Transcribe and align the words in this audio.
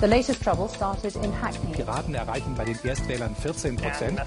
The 0.00 0.06
latest 0.06 0.42
trouble 0.42 0.68
started 0.68 1.16
in 1.16 1.32
Hackney. 1.32 1.72
Piraten 1.72 2.14
erreichen 2.14 2.54
bei 2.56 2.64
den 2.64 2.78
Erstwählern 2.84 3.34
14 3.34 3.76
Prozent. 3.76 4.20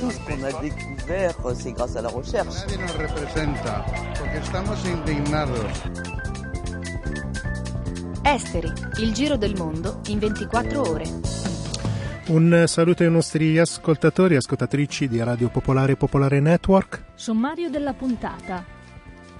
Tout 0.00 0.12
ce 0.12 0.18
qu'on 0.20 0.42
a 0.44 0.52
découvert, 0.60 1.34
c'est 1.54 1.72
grâce 1.72 1.96
à 1.96 2.02
la 2.02 2.08
recherche. 2.10 2.66
Nadie 2.66 2.78
nos 2.78 2.96
representa 2.96 3.84
porque 4.18 4.38
estamos 4.38 4.84
indignados. 4.84 5.66
Esteri, 8.22 8.72
il 8.98 9.12
giro 9.12 9.36
del 9.36 9.56
mondo 9.56 10.00
in 10.08 10.18
24 10.18 10.80
ore. 10.80 11.04
Un 12.28 12.64
saluto 12.68 13.02
ai 13.02 13.10
nostri 13.10 13.58
ascoltatori 13.58 14.34
e 14.34 14.36
ascoltatrici 14.36 15.08
di 15.08 15.20
Radio 15.20 15.48
Popolare 15.48 15.96
Popolare 15.96 16.38
Network. 16.38 17.06
Sommario 17.14 17.68
della 17.70 17.92
puntata. 17.94 18.64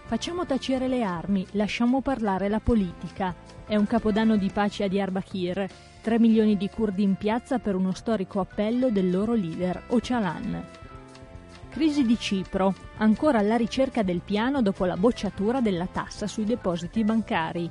Facciamo 0.06 0.44
tacere 0.44 0.88
le 0.88 1.04
armi, 1.04 1.46
lasciamo 1.52 2.00
parlare 2.00 2.48
la 2.48 2.58
politica. 2.58 3.32
È 3.70 3.76
un 3.76 3.86
capodanno 3.86 4.36
di 4.36 4.50
pace 4.52 4.82
a 4.82 4.88
Diyarbakir. 4.88 5.64
3 6.00 6.18
milioni 6.18 6.56
di 6.56 6.68
curdi 6.68 7.04
in 7.04 7.14
piazza 7.14 7.60
per 7.60 7.76
uno 7.76 7.92
storico 7.94 8.40
appello 8.40 8.90
del 8.90 9.12
loro 9.12 9.34
leader, 9.34 9.84
Öcalan. 9.90 10.64
Crisi 11.68 12.04
di 12.04 12.18
Cipro, 12.18 12.74
ancora 12.96 13.38
alla 13.38 13.54
ricerca 13.54 14.02
del 14.02 14.22
piano 14.24 14.60
dopo 14.60 14.86
la 14.86 14.96
bocciatura 14.96 15.60
della 15.60 15.86
tassa 15.86 16.26
sui 16.26 16.42
depositi 16.42 17.04
bancari. 17.04 17.70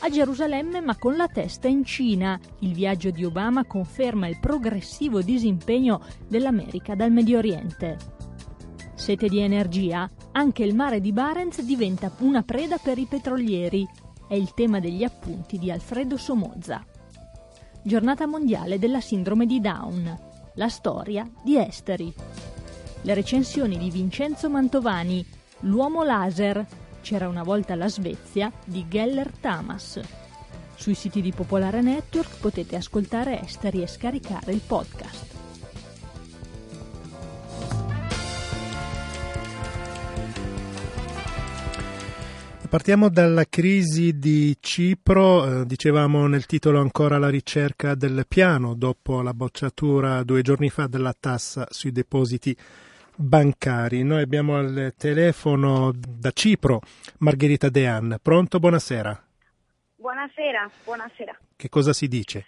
A 0.00 0.10
Gerusalemme 0.10 0.80
ma 0.80 0.96
con 0.96 1.14
la 1.14 1.28
testa 1.28 1.68
in 1.68 1.84
Cina, 1.84 2.36
il 2.58 2.72
viaggio 2.72 3.10
di 3.10 3.24
Obama 3.24 3.64
conferma 3.66 4.26
il 4.26 4.40
progressivo 4.40 5.22
disimpegno 5.22 6.00
dell'America 6.26 6.96
dal 6.96 7.12
Medio 7.12 7.38
Oriente. 7.38 7.98
Sete 8.94 9.28
di 9.28 9.38
energia, 9.38 10.10
anche 10.32 10.64
il 10.64 10.74
mare 10.74 11.00
di 11.00 11.12
Barents 11.12 11.62
diventa 11.62 12.10
una 12.18 12.42
preda 12.42 12.78
per 12.78 12.98
i 12.98 13.06
petrolieri. 13.08 13.86
È 14.28 14.34
il 14.34 14.52
tema 14.52 14.78
degli 14.78 15.04
appunti 15.04 15.58
di 15.58 15.70
Alfredo 15.70 16.18
Somoza. 16.18 16.84
Giornata 17.80 18.26
mondiale 18.26 18.78
della 18.78 19.00
sindrome 19.00 19.46
di 19.46 19.58
Down. 19.58 20.18
La 20.56 20.68
storia 20.68 21.26
di 21.42 21.56
Esteri. 21.56 22.12
Le 23.00 23.14
recensioni 23.14 23.78
di 23.78 23.88
Vincenzo 23.88 24.50
Mantovani. 24.50 25.26
L'uomo 25.60 26.02
laser. 26.02 26.62
C'era 27.00 27.26
una 27.26 27.42
volta 27.42 27.74
la 27.74 27.88
Svezia 27.88 28.52
di 28.66 28.86
Geller 28.86 29.32
Tamas. 29.40 29.98
Sui 30.74 30.94
siti 30.94 31.22
di 31.22 31.32
Popolare 31.32 31.80
Network 31.80 32.38
potete 32.38 32.76
ascoltare 32.76 33.40
Esteri 33.40 33.80
e 33.80 33.86
scaricare 33.86 34.52
il 34.52 34.60
podcast. 34.60 35.37
Partiamo 42.68 43.08
dalla 43.08 43.46
crisi 43.46 44.18
di 44.18 44.54
Cipro, 44.60 45.62
eh, 45.62 45.66
dicevamo 45.66 46.26
nel 46.26 46.44
titolo 46.44 46.80
ancora 46.80 47.16
la 47.16 47.30
ricerca 47.30 47.94
del 47.94 48.26
piano 48.28 48.74
dopo 48.74 49.22
la 49.22 49.32
bocciatura 49.32 50.22
due 50.22 50.42
giorni 50.42 50.68
fa 50.68 50.86
della 50.86 51.14
tassa 51.18 51.66
sui 51.70 51.92
depositi 51.92 52.54
bancari. 53.16 54.02
Noi 54.02 54.20
abbiamo 54.20 54.58
al 54.58 54.92
telefono 54.98 55.92
da 55.96 56.30
Cipro 56.30 56.82
Margherita 57.20 57.70
Dean. 57.70 58.18
Pronto? 58.20 58.58
Buonasera. 58.58 59.24
Buonasera, 59.96 60.70
buonasera. 60.84 61.38
Che 61.56 61.68
cosa 61.70 61.94
si 61.94 62.06
dice? 62.06 62.44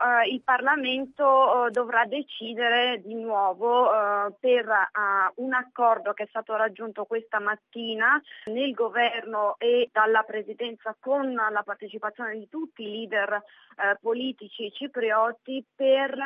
Uh, 0.00 0.32
il 0.32 0.42
Parlamento 0.42 1.24
uh, 1.24 1.70
dovrà 1.70 2.04
decidere 2.04 3.02
di 3.02 3.14
nuovo 3.16 3.88
uh, 3.90 4.32
per 4.38 4.66
un 5.36 5.52
accordo 5.52 6.12
che 6.12 6.22
è 6.22 6.26
stato 6.28 6.54
raggiunto 6.54 7.04
questa 7.04 7.40
mattina 7.40 8.20
nel 8.44 8.74
governo 8.74 9.56
e 9.58 9.88
dalla 9.92 10.22
Presidenza 10.22 10.94
con 11.00 11.32
la 11.32 11.62
partecipazione 11.64 12.38
di 12.38 12.48
tutti 12.48 12.82
i 12.82 12.90
leader 12.90 13.42
politici 14.00 14.70
ciprioti 14.72 15.64
per 15.74 16.16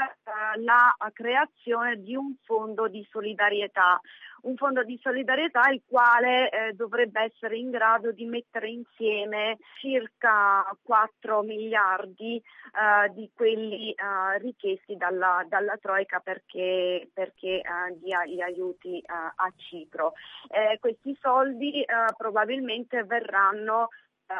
la 0.56 0.96
creazione 1.12 1.96
di 2.02 2.14
un 2.14 2.34
fondo 2.44 2.88
di 2.88 3.06
solidarietà 3.10 4.00
un 4.42 4.56
fondo 4.56 4.82
di 4.82 4.98
solidarietà 5.02 5.68
il 5.70 5.82
quale 5.86 6.50
eh, 6.50 6.72
dovrebbe 6.72 7.22
essere 7.22 7.56
in 7.56 7.70
grado 7.70 8.12
di 8.12 8.24
mettere 8.24 8.68
insieme 8.68 9.58
circa 9.80 10.64
4 10.82 11.42
miliardi 11.42 12.36
eh, 12.36 13.12
di 13.12 13.30
quelli 13.34 13.92
eh, 13.92 14.38
richiesti 14.38 14.96
dalla, 14.96 15.44
dalla, 15.48 15.76
Troica 15.80 16.20
perché, 16.20 17.08
perché 17.12 17.60
eh, 17.60 17.98
dia 18.00 18.24
gli 18.24 18.40
aiuti 18.40 18.98
eh, 18.98 19.04
a 19.08 19.52
Cipro. 19.56 20.14
Eh, 20.48 20.78
questi 20.80 21.16
soldi 21.20 21.84
probabilmente 22.16 23.04
verranno 23.04 23.88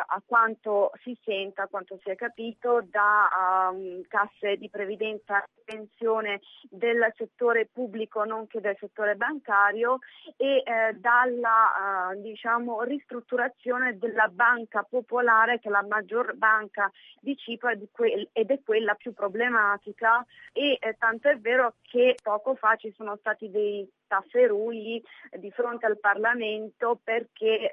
a 0.06 0.22
quanto 0.25 0.91
si 1.03 1.16
senta, 1.22 1.62
a 1.62 1.69
quanto 1.69 1.98
si 2.03 2.10
è 2.10 2.14
capito, 2.14 2.82
da 2.88 3.70
um, 3.70 4.03
casse 4.08 4.56
di 4.56 4.69
previdenza 4.69 5.42
e 5.42 5.62
pensione 5.64 6.41
del 6.70 7.12
settore 7.16 7.69
pubblico 7.72 8.25
nonché 8.25 8.60
del 8.60 8.76
settore 8.78 9.14
bancario 9.16 9.98
e 10.36 10.62
eh, 10.64 10.94
dalla 10.94 12.10
uh, 12.12 12.20
diciamo, 12.20 12.82
ristrutturazione 12.82 13.98
della 13.98 14.28
banca 14.28 14.86
popolare 14.88 15.58
che 15.58 15.69
è 15.69 15.70
la 15.70 15.84
maggior 15.88 16.36
banca 16.36 16.91
di 17.20 17.36
Cipro 17.36 17.70
ed, 17.70 18.50
è 18.50 18.60
quella 18.64 18.94
più 18.94 19.12
problematica. 19.12 20.24
E 20.53 20.78
eh, 20.80 20.97
tanto 20.98 21.28
è 21.28 21.38
vero 21.38 21.74
che 21.82 22.16
poco 22.22 22.54
fa 22.54 22.76
ci 22.76 22.92
sono 22.97 23.16
stati 23.16 23.50
dei 23.50 23.88
tafferugli 24.12 25.02
di 25.38 25.50
fronte 25.52 25.86
al 25.86 25.98
Parlamento 25.98 27.00
perché 27.02 27.72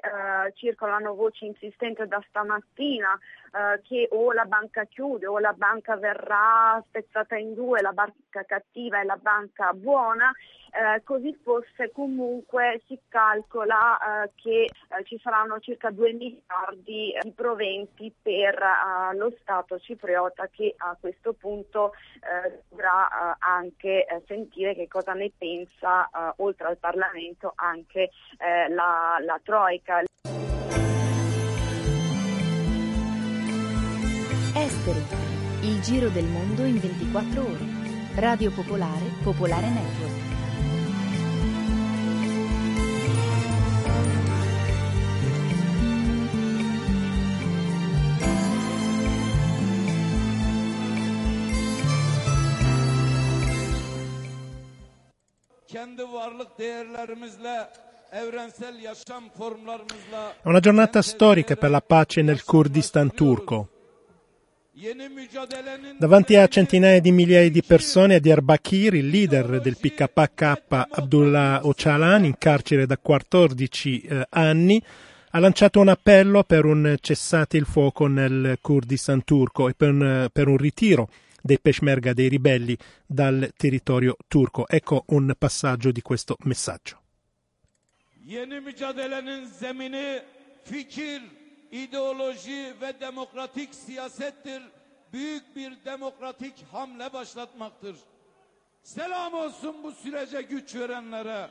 circolano 0.54 1.14
voci 1.14 1.44
insistenti 1.44 2.06
da 2.06 2.24
stamattina 2.28 3.18
eh, 3.52 3.80
che 3.82 4.08
o 4.12 4.32
la 4.32 4.44
banca 4.44 4.84
chiude 4.84 5.26
o 5.26 5.38
la 5.38 5.52
banca 5.52 5.96
verrà 5.96 6.82
spezzata 6.88 7.36
in 7.36 7.54
due, 7.54 7.80
la 7.80 7.92
banca 7.92 8.44
cattiva 8.44 9.00
e 9.00 9.04
la 9.04 9.16
banca 9.16 9.72
buona, 9.72 10.32
eh, 10.72 11.02
così 11.02 11.36
fosse 11.42 11.90
comunque 11.92 12.80
si 12.86 12.98
calcola 13.08 13.98
eh, 14.24 14.30
che 14.36 14.62
eh, 14.62 15.04
ci 15.04 15.18
saranno 15.20 15.58
circa 15.58 15.90
2 15.90 16.12
miliardi 16.12 17.16
di 17.20 17.32
proventi 17.32 18.12
per 18.22 18.54
eh, 18.54 19.16
lo 19.16 19.32
Stato 19.40 19.78
cipriota 19.78 20.48
che 20.48 20.74
a 20.76 20.96
questo 20.98 21.32
punto 21.32 21.92
eh, 22.20 22.62
dovrà 22.68 23.36
anche 23.38 24.06
sentire 24.26 24.74
che 24.74 24.86
cosa 24.86 25.12
ne 25.12 25.30
pensa 25.36 26.08
oltre 26.36 26.68
al 26.68 26.78
Parlamento 26.78 27.52
anche 27.56 28.10
la, 28.68 29.18
la 29.20 29.40
Troica. 29.42 30.02
Esteri, 34.52 35.02
il 35.60 35.80
giro 35.80 36.08
del 36.08 36.24
mondo 36.24 36.64
in 36.64 36.80
24 36.80 37.40
ore. 37.40 37.64
Radio 38.16 38.50
Popolare, 38.50 39.04
Popolare 39.22 39.68
Network. 39.68 40.28
È 60.42 60.48
una 60.48 60.60
giornata 60.60 61.00
storica 61.02 61.54
per 61.54 61.70
la 61.70 61.80
pace 61.80 62.22
nel 62.22 62.44
Kurdistan 62.44 63.12
turco. 63.12 63.68
Davanti 65.98 66.36
a 66.36 66.46
centinaia 66.46 67.00
di 67.00 67.10
migliaia 67.10 67.50
di 67.50 67.62
persone 67.62 68.14
a 68.14 68.18
Diyarbakir, 68.20 68.94
il 68.94 69.08
leader 69.08 69.60
del 69.60 69.76
PKK 69.76 70.58
Abdullah 70.90 71.60
Öcalan, 71.64 72.24
in 72.24 72.38
carcere 72.38 72.86
da 72.86 72.96
14 72.96 74.00
eh, 74.00 74.26
anni, 74.30 74.82
ha 75.30 75.38
lanciato 75.38 75.80
un 75.80 75.88
appello 75.88 76.44
per 76.44 76.64
un 76.64 76.96
cessate 77.00 77.56
il 77.56 77.64
fuoco 77.64 78.06
nel 78.06 78.58
Kurdistan 78.60 79.24
turco 79.24 79.68
e 79.68 79.74
per 79.74 79.90
un, 79.90 80.28
per 80.32 80.48
un 80.48 80.56
ritiro 80.56 81.08
dei 81.42 81.58
peshmerga 81.58 82.12
dei 82.12 82.28
ribelli 82.28 82.76
dal 83.06 83.52
territorio 83.56 84.16
turco. 84.28 84.68
Ecco 84.68 85.04
un 85.08 85.32
passaggio 85.36 85.90
di 85.90 86.00
questo 86.00 86.36
messaggio. 86.44 86.98
Yeni 88.24 88.60
mücadelenin 88.60 89.48
zemini 89.58 90.20
fikir, 90.62 91.20
ideoloji 91.70 92.74
ve 92.80 93.00
demokratik 93.00 93.74
siyasettir. 93.74 94.62
Büyük 95.12 95.56
bir 95.56 95.84
demokratik 95.84 96.54
hamle 96.72 97.12
başlatmaktır. 97.12 97.96
Selam 98.82 99.34
olsun 99.34 99.82
bu 99.82 99.92
sürece 99.92 100.42
güç 100.42 100.74
verenlere. 100.74 101.50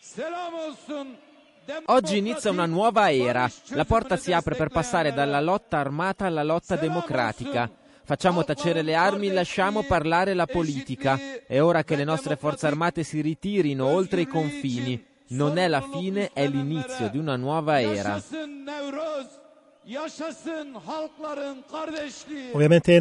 Selam 0.00 0.54
olsun 0.54 1.16
Oggi 1.84 2.16
inizia 2.16 2.50
una 2.50 2.66
nuova 2.66 3.10
era. 3.10 3.50
La 3.74 3.84
porta 3.84 4.16
si 4.16 4.32
apre 4.32 4.54
per 4.54 4.68
passare 4.68 5.12
dalla 5.12 5.40
lotta 5.40 5.78
armata 5.78 6.24
alla 6.24 6.42
lotta 6.42 6.76
democratica. 6.76 7.70
Facciamo 8.04 8.42
tacere 8.42 8.80
le 8.80 8.94
armi, 8.94 9.30
lasciamo 9.30 9.82
parlare 9.82 10.32
la 10.32 10.46
politica. 10.46 11.18
È 11.46 11.60
ora 11.60 11.84
che 11.84 11.94
le 11.94 12.04
nostre 12.04 12.36
forze 12.36 12.66
armate 12.66 13.02
si 13.02 13.20
ritirino 13.20 13.84
oltre 13.86 14.22
i 14.22 14.26
confini. 14.26 15.04
Non 15.28 15.58
è 15.58 15.68
la 15.68 15.82
fine, 15.82 16.30
è 16.32 16.46
l'inizio 16.46 17.08
di 17.08 17.18
una 17.18 17.36
nuova 17.36 17.80
era. 17.80 18.22
Ovviamente 22.52 22.96
è 22.96 23.00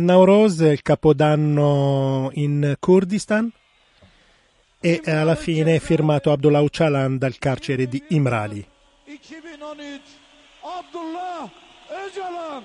il 0.71 0.81
capodanno 0.81 2.29
in 2.33 2.75
Kurdistan 2.79 3.51
e 4.79 5.01
alla 5.05 5.35
fine 5.35 5.75
è 5.75 5.79
firmato 5.79 6.31
Abdullah 6.31 6.61
Öcalan 6.61 7.17
dal 7.17 7.37
carcere 7.37 7.87
di 7.87 8.01
Imrali. 8.09 8.65
2013 9.05 10.01
Abdullah 10.61 11.49
Öcalan 11.89 12.63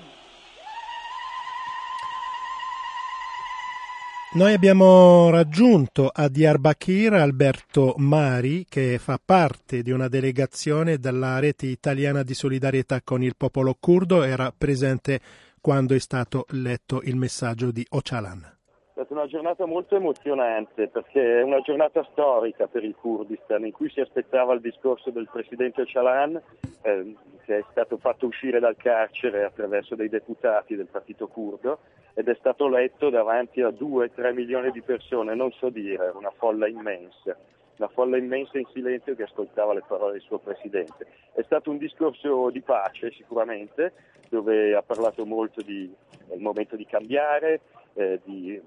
Noi 4.35 4.53
abbiamo 4.53 5.29
raggiunto 5.29 6.09
a 6.11 6.27
Diyarbakir 6.27 7.13
Alberto 7.13 7.93
Mari, 7.97 8.65
che 8.67 8.97
fa 8.97 9.19
parte 9.23 9.83
di 9.83 9.91
una 9.91 10.07
delegazione 10.07 10.97
della 10.97 11.37
rete 11.37 11.67
italiana 11.67 12.23
di 12.23 12.33
solidarietà 12.33 13.01
con 13.03 13.21
il 13.21 13.35
popolo 13.37 13.77
curdo, 13.79 14.23
era 14.23 14.51
presente 14.51 15.19
quando 15.61 15.93
è 15.93 15.99
stato 15.99 16.47
letto 16.49 17.03
il 17.03 17.15
messaggio 17.15 17.69
di 17.69 17.85
Öcalan. 17.91 18.62
È 18.95 18.97
stata 18.97 19.19
una 19.19 19.25
giornata 19.25 19.65
molto 19.65 19.95
emozionante 19.95 20.87
perché 20.87 21.39
è 21.39 21.41
una 21.41 21.61
giornata 21.61 22.07
storica 22.11 22.67
per 22.67 22.83
il 22.83 22.93
Kurdistan 22.93 23.65
in 23.65 23.71
cui 23.71 23.89
si 23.89 23.99
aspettava 23.99 24.53
il 24.53 24.61
discorso 24.61 25.09
del 25.09 25.27
presidente 25.31 25.81
Öcalan 25.81 26.39
eh, 26.83 27.15
che 27.43 27.57
è 27.57 27.63
stato 27.71 27.97
fatto 27.97 28.27
uscire 28.27 28.59
dal 28.59 28.75
carcere 28.77 29.45
attraverso 29.45 29.95
dei 29.95 30.09
deputati 30.09 30.75
del 30.75 30.85
partito 30.85 31.27
curdo 31.27 31.79
ed 32.13 32.27
è 32.27 32.35
stato 32.35 32.67
letto 32.67 33.09
davanti 33.09 33.61
a 33.61 33.69
2-3 33.69 34.31
milioni 34.31 34.69
di 34.69 34.83
persone, 34.83 35.33
non 35.33 35.51
so 35.53 35.69
dire, 35.69 36.11
una 36.13 36.31
folla 36.37 36.67
immensa, 36.67 37.35
una 37.77 37.87
folla 37.87 38.17
immensa 38.17 38.59
in 38.59 38.67
silenzio 38.71 39.15
che 39.15 39.23
ascoltava 39.23 39.73
le 39.73 39.81
parole 39.87 40.11
del 40.11 40.21
suo 40.21 40.37
presidente. 40.37 41.07
È 41.33 41.41
stato 41.41 41.71
un 41.71 41.79
discorso 41.79 42.51
di 42.51 42.61
pace 42.61 43.09
sicuramente, 43.09 43.93
dove 44.29 44.75
ha 44.75 44.83
parlato 44.83 45.25
molto 45.25 45.63
del 45.63 45.89
momento 46.37 46.75
di 46.75 46.85
cambiare, 46.85 47.61
eh, 47.95 48.19
di 48.23 48.61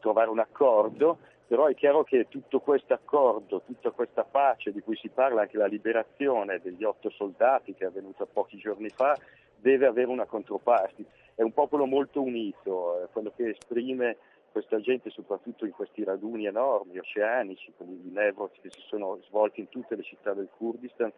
trovare 0.00 0.30
un 0.30 0.38
accordo, 0.38 1.18
però 1.46 1.66
è 1.66 1.74
chiaro 1.74 2.04
che 2.04 2.26
tutto 2.28 2.60
questo 2.60 2.94
accordo, 2.94 3.62
tutta 3.64 3.90
questa 3.90 4.24
pace 4.24 4.72
di 4.72 4.80
cui 4.80 4.96
si 4.96 5.08
parla, 5.08 5.42
anche 5.42 5.56
la 5.56 5.66
liberazione 5.66 6.60
degli 6.60 6.84
otto 6.84 7.10
soldati 7.10 7.74
che 7.74 7.84
è 7.84 7.86
avvenuta 7.86 8.26
pochi 8.26 8.56
giorni 8.58 8.88
fa, 8.88 9.16
deve 9.56 9.86
avere 9.86 10.08
una 10.08 10.26
controparte 10.26 11.04
è 11.36 11.42
un 11.42 11.52
popolo 11.52 11.84
molto 11.84 12.22
unito, 12.22 13.02
eh, 13.02 13.08
quello 13.12 13.30
che 13.36 13.50
esprime 13.50 14.16
questa 14.50 14.80
gente 14.80 15.10
soprattutto 15.10 15.66
in 15.66 15.72
questi 15.72 16.02
raduni 16.02 16.46
enormi, 16.46 16.96
oceanici, 16.96 17.74
come 17.76 17.92
i 17.92 18.10
Nevrot 18.10 18.58
che 18.62 18.70
si 18.70 18.80
sono 18.86 19.18
svolti 19.26 19.60
in 19.60 19.68
tutte 19.68 19.96
le 19.96 20.02
città 20.02 20.32
del 20.32 20.48
Kurdistan, 20.56 21.12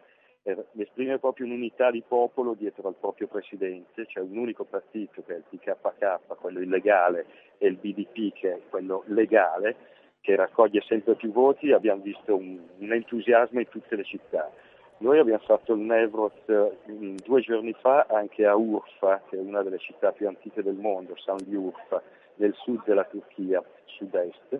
eh, 0.51 0.81
esprime 0.81 1.19
proprio 1.19 1.45
un'unità 1.45 1.91
di 1.91 2.03
popolo 2.05 2.53
dietro 2.53 2.87
al 2.87 2.95
proprio 2.99 3.27
presidente, 3.27 4.05
c'è 4.05 4.19
un 4.19 4.37
unico 4.37 4.63
partito 4.63 5.23
che 5.25 5.33
è 5.33 5.37
il 5.37 5.43
PKK, 5.49 6.35
quello 6.39 6.59
illegale, 6.59 7.25
e 7.57 7.67
il 7.67 7.75
BDP 7.75 8.33
che 8.33 8.53
è 8.53 8.59
quello 8.69 9.03
legale, 9.07 9.75
che 10.21 10.35
raccoglie 10.35 10.81
sempre 10.81 11.15
più 11.15 11.31
voti, 11.31 11.71
abbiamo 11.71 12.01
visto 12.01 12.35
un, 12.35 12.59
un 12.77 12.93
entusiasmo 12.93 13.59
in 13.59 13.69
tutte 13.69 13.95
le 13.95 14.03
città. 14.03 14.51
Noi 14.97 15.17
abbiamo 15.17 15.43
fatto 15.45 15.73
il 15.73 15.79
Nevrot 15.79 16.77
mm, 16.91 17.17
due 17.23 17.41
giorni 17.41 17.73
fa 17.79 18.05
anche 18.09 18.45
a 18.45 18.55
Urfa, 18.55 19.21
che 19.29 19.37
è 19.37 19.39
una 19.39 19.63
delle 19.63 19.77
città 19.77 20.11
più 20.11 20.27
antiche 20.27 20.61
del 20.61 20.75
mondo, 20.75 21.15
San 21.15 21.37
di 21.41 21.55
Urfa, 21.55 22.01
nel 22.35 22.53
sud 22.55 22.83
della 22.85 23.05
Turchia, 23.05 23.63
sud-est, 23.85 24.59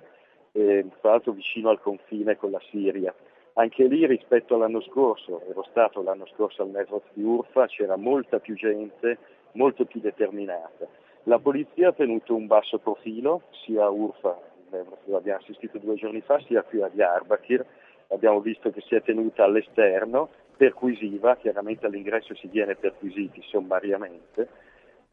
e, 0.54 0.86
tra 1.02 1.12
l'altro 1.12 1.34
vicino 1.34 1.70
al 1.70 1.82
confine 1.82 2.38
con 2.38 2.52
la 2.52 2.62
Siria. 2.70 3.14
Anche 3.60 3.88
lì 3.88 4.06
rispetto 4.08 4.56
all'anno 4.56 4.80
scorso, 4.80 5.42
ero 5.50 5.64
stato 5.70 6.02
l'anno 6.02 6.26
scorso 6.28 6.62
al 6.62 6.70
Nevrot 6.70 7.04
di 7.12 7.24
Urfa, 7.24 7.68
c'era 7.68 7.98
molta 7.98 8.40
più 8.40 8.56
gente, 8.56 9.18
molto 9.52 9.84
più 9.84 10.00
determinata. 10.00 10.88
La 11.24 11.40
polizia 11.40 11.90
ha 11.90 11.92
tenuto 11.92 12.34
un 12.34 12.48
basso 12.48 12.78
profilo, 12.78 13.42
sia 13.66 13.84
a 13.84 13.90
Urfa, 13.90 14.40
dove 14.70 15.18
abbiamo 15.18 15.40
assistito 15.40 15.78
due 15.78 15.96
giorni 15.96 16.22
fa, 16.22 16.40
sia 16.40 16.64
qui 16.64 16.82
a 16.82 16.88
Diyarbakir, 16.88 17.66
abbiamo 18.08 18.40
visto 18.40 18.72
che 18.72 18.80
si 18.80 18.96
è 18.96 19.02
tenuta 19.02 19.44
all'esterno, 19.44 20.30
perquisiva, 20.56 21.36
chiaramente 21.36 21.86
all'ingresso 21.86 22.34
si 22.36 22.48
viene 22.48 22.78
perquisiti 22.78 23.42
sommariamente, 23.42 24.48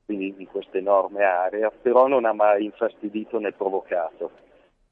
quindi 0.04 0.32
in 0.38 0.46
questa 0.46 0.78
enorme 0.78 1.24
area, 1.24 1.72
però 1.72 2.06
non 2.06 2.24
ha 2.24 2.32
mai 2.32 2.62
infastidito 2.62 3.40
né 3.40 3.50
provocato. 3.50 4.45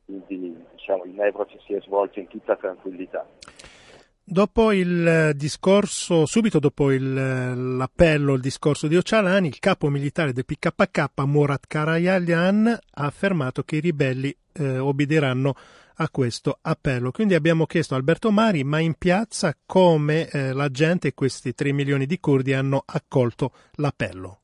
Quindi 0.04 0.56
diciamo, 0.72 1.04
il 1.04 1.12
Nevro 1.12 1.46
si 1.66 1.72
è 1.72 1.80
svolto 1.80 2.20
in 2.20 2.28
tutta 2.28 2.56
tranquillità. 2.56 3.26
Dopo 4.26 4.72
il 4.72 5.32
discorso, 5.34 6.24
subito 6.24 6.58
dopo 6.58 6.90
il, 6.90 7.76
l'appello, 7.76 8.32
il 8.32 8.40
discorso 8.40 8.86
di 8.86 8.96
Ocalani, 8.96 9.48
il 9.48 9.58
capo 9.58 9.90
militare 9.90 10.32
del 10.32 10.46
PKK, 10.46 11.10
Murat 11.26 11.66
Karayalyan, 11.66 12.66
ha 12.66 13.04
affermato 13.04 13.62
che 13.64 13.76
i 13.76 13.80
ribelli 13.80 14.34
eh, 14.54 14.78
obbediranno 14.78 15.54
a 15.96 16.08
questo 16.08 16.58
appello. 16.62 17.10
Quindi 17.10 17.34
abbiamo 17.34 17.66
chiesto 17.66 17.92
a 17.92 17.98
Alberto 17.98 18.30
Mari, 18.30 18.64
ma 18.64 18.78
in 18.78 18.94
piazza 18.94 19.54
come 19.66 20.28
eh, 20.28 20.54
la 20.54 20.70
gente, 20.70 21.12
questi 21.12 21.52
3 21.52 21.72
milioni 21.72 22.06
di 22.06 22.18
curdi, 22.18 22.54
hanno 22.54 22.82
accolto 22.84 23.52
l'appello? 23.74 24.43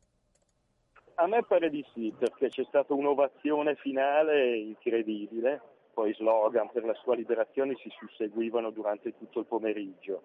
A 1.20 1.26
me 1.26 1.42
pare 1.42 1.68
di 1.68 1.84
sì, 1.92 2.14
perché 2.18 2.48
c'è 2.48 2.64
stata 2.64 2.94
un'ovazione 2.94 3.74
finale 3.74 4.56
incredibile, 4.56 5.60
poi 5.92 6.14
slogan 6.14 6.70
per 6.72 6.82
la 6.82 6.94
sua 6.94 7.14
liberazione 7.14 7.74
si 7.74 7.90
susseguivano 7.90 8.70
durante 8.70 9.14
tutto 9.18 9.40
il 9.40 9.44
pomeriggio. 9.44 10.22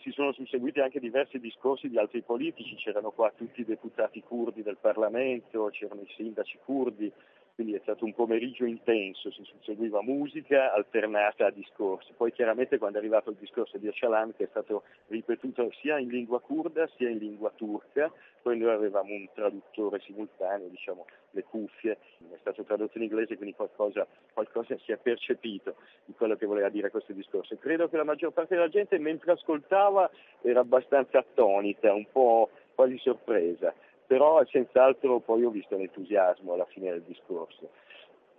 Si 0.00 0.10
sono 0.10 0.32
susseguiti 0.32 0.80
anche 0.80 1.00
diversi 1.00 1.38
discorsi 1.38 1.90
di 1.90 1.98
altri 1.98 2.22
politici, 2.22 2.76
c'erano 2.76 3.10
qua 3.10 3.30
tutti 3.36 3.60
i 3.60 3.66
deputati 3.66 4.22
curdi 4.22 4.62
del 4.62 4.78
Parlamento, 4.80 5.68
c'erano 5.70 6.00
i 6.00 6.12
sindaci 6.16 6.58
curdi, 6.64 7.12
quindi 7.58 7.74
è 7.74 7.80
stato 7.82 8.04
un 8.04 8.14
pomeriggio 8.14 8.64
intenso, 8.66 9.32
si 9.32 9.42
susseguiva 9.42 10.00
musica 10.00 10.72
alternata 10.72 11.46
a 11.46 11.50
discorsi. 11.50 12.12
Poi 12.16 12.30
chiaramente 12.30 12.78
quando 12.78 12.98
è 12.98 13.00
arrivato 13.00 13.30
il 13.30 13.36
discorso 13.36 13.78
di 13.78 13.88
Öcalan 13.88 14.32
che 14.36 14.44
è 14.44 14.48
stato 14.48 14.84
ripetuto 15.08 15.68
sia 15.80 15.98
in 15.98 16.06
lingua 16.06 16.40
kurda 16.40 16.88
sia 16.94 17.08
in 17.08 17.18
lingua 17.18 17.50
turca, 17.56 18.12
poi 18.42 18.58
noi 18.58 18.70
avevamo 18.70 19.12
un 19.12 19.26
traduttore 19.34 19.98
simultaneo, 20.04 20.68
diciamo 20.68 21.06
le 21.32 21.42
cuffie, 21.42 21.98
è 22.30 22.36
stato 22.38 22.62
tradotto 22.62 22.96
in 22.96 23.02
inglese 23.02 23.36
quindi 23.36 23.56
qualcosa, 23.56 24.06
qualcosa 24.32 24.78
si 24.84 24.92
è 24.92 24.96
percepito 24.96 25.74
di 26.04 26.12
quello 26.12 26.36
che 26.36 26.46
voleva 26.46 26.68
dire 26.68 26.90
questo 26.90 27.12
discorso. 27.12 27.56
Credo 27.56 27.88
che 27.88 27.96
la 27.96 28.04
maggior 28.04 28.32
parte 28.32 28.54
della 28.54 28.68
gente 28.68 28.96
mentre 28.98 29.32
ascoltava 29.32 30.08
era 30.42 30.60
abbastanza 30.60 31.18
attonita, 31.18 31.92
un 31.92 32.06
po' 32.12 32.50
quasi 32.76 32.98
sorpresa 32.98 33.74
però 34.08 34.42
senz'altro 34.46 35.20
poi 35.20 35.44
ho 35.44 35.50
visto 35.50 35.76
l'entusiasmo 35.76 36.54
alla 36.54 36.64
fine 36.64 36.90
del 36.90 37.02
discorso. 37.02 37.68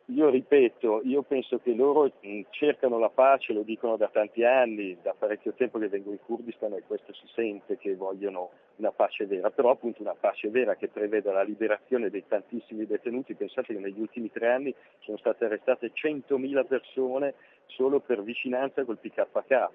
Io 0.05 0.27
ripeto, 0.29 1.01
io 1.03 1.21
penso 1.21 1.59
che 1.59 1.71
loro 1.71 2.11
mm, 2.25 2.41
cercano 2.49 2.97
la 2.97 3.09
pace, 3.09 3.53
lo 3.53 3.61
dicono 3.61 3.95
da 3.95 4.07
tanti 4.07 4.43
anni, 4.43 4.97
da 5.03 5.13
parecchio 5.15 5.53
tempo 5.53 5.77
che 5.77 5.87
vengo 5.87 6.09
in 6.09 6.17
Kurdistan 6.25 6.73
e 6.73 6.81
questo 6.87 7.13
si 7.13 7.27
sente 7.35 7.77
che 7.77 7.95
vogliono 7.95 8.49
una 8.77 8.91
pace 8.91 9.27
vera, 9.27 9.51
però 9.51 9.69
appunto 9.69 10.01
una 10.01 10.15
pace 10.19 10.49
vera 10.49 10.75
che 10.75 10.87
preveda 10.87 11.31
la 11.31 11.43
liberazione 11.43 12.09
dei 12.09 12.25
tantissimi 12.27 12.87
detenuti. 12.87 13.35
Pensate 13.35 13.75
che 13.75 13.79
negli 13.79 13.99
ultimi 13.99 14.31
tre 14.31 14.51
anni 14.51 14.73
sono 15.01 15.17
state 15.17 15.45
arrestate 15.45 15.91
100.000 15.93 16.65
persone 16.65 17.35
solo 17.67 17.99
per 17.99 18.23
vicinanza 18.23 18.83
col 18.85 18.97
PKK, 18.97 19.69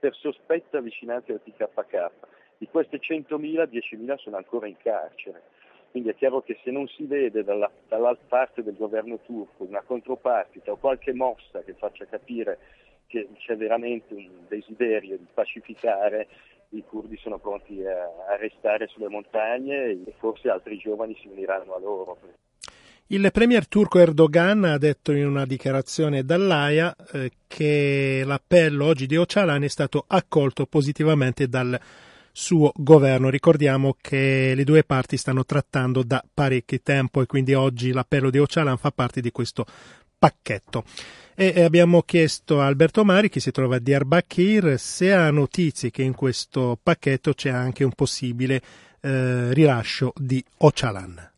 per 0.00 0.14
sospetta 0.16 0.80
vicinanza 0.80 1.32
al 1.32 1.40
PKK. 1.40 2.10
Di 2.58 2.68
queste 2.68 2.98
100.000, 2.98 3.68
10.000 3.70 4.18
sono 4.18 4.36
ancora 4.36 4.66
in 4.66 4.76
carcere. 4.76 5.42
Quindi 5.90 6.08
è 6.10 6.14
chiaro 6.14 6.42
che 6.42 6.58
se 6.62 6.70
non 6.70 6.86
si 6.88 7.04
vede 7.04 7.42
dalla, 7.42 7.70
dall'altra 7.88 8.26
parte 8.28 8.62
del 8.62 8.76
governo 8.76 9.18
turco 9.24 9.64
una 9.64 9.82
contropartita 9.82 10.72
o 10.72 10.76
qualche 10.76 11.12
mossa 11.12 11.62
che 11.62 11.74
faccia 11.74 12.04
capire 12.04 12.58
che 13.06 13.28
c'è 13.38 13.56
veramente 13.56 14.12
un 14.14 14.28
desiderio 14.48 15.16
di 15.16 15.26
pacificare, 15.32 16.28
i 16.70 16.82
curdi 16.86 17.16
sono 17.16 17.38
pronti 17.38 17.84
a, 17.84 18.32
a 18.32 18.36
restare 18.36 18.88
sulle 18.88 19.08
montagne 19.08 19.90
e 19.90 20.14
forse 20.18 20.50
altri 20.50 20.76
giovani 20.76 21.16
si 21.20 21.28
uniranno 21.28 21.74
a 21.74 21.78
loro. 21.78 22.18
Il 23.08 23.30
premier 23.32 23.68
turco 23.68 24.00
Erdogan 24.00 24.64
ha 24.64 24.78
detto 24.78 25.12
in 25.12 25.26
una 25.26 25.46
dichiarazione 25.46 26.24
dall'AIA 26.24 26.94
eh, 27.12 27.30
che 27.46 28.22
l'appello 28.24 28.84
oggi 28.84 29.06
di 29.06 29.14
Öcalan 29.14 29.62
è 29.62 29.68
stato 29.68 30.04
accolto 30.08 30.66
positivamente 30.66 31.46
dal 31.46 31.78
suo 32.36 32.70
governo. 32.74 33.30
Ricordiamo 33.30 33.96
che 33.98 34.52
le 34.54 34.64
due 34.64 34.84
parti 34.84 35.16
stanno 35.16 35.46
trattando 35.46 36.02
da 36.02 36.22
parecchio 36.32 36.80
tempo 36.82 37.22
e 37.22 37.26
quindi 37.26 37.54
oggi 37.54 37.92
l'appello 37.92 38.28
di 38.28 38.38
Ocalan 38.38 38.76
fa 38.76 38.90
parte 38.90 39.22
di 39.22 39.30
questo 39.30 39.64
pacchetto. 40.18 40.84
E 41.34 41.62
abbiamo 41.62 42.02
chiesto 42.02 42.60
a 42.60 42.66
Alberto 42.66 43.04
Mari, 43.04 43.30
che 43.30 43.40
si 43.40 43.50
trova 43.50 43.76
a 43.76 43.78
Diyarbakir, 43.78 44.78
se 44.78 45.14
ha 45.14 45.30
notizie 45.30 45.90
che 45.90 46.02
in 46.02 46.14
questo 46.14 46.78
pacchetto 46.82 47.32
c'è 47.32 47.50
anche 47.50 47.84
un 47.84 47.92
possibile 47.92 48.60
eh, 49.00 49.52
rilascio 49.54 50.12
di 50.14 50.42
Ocalan. 50.58 51.30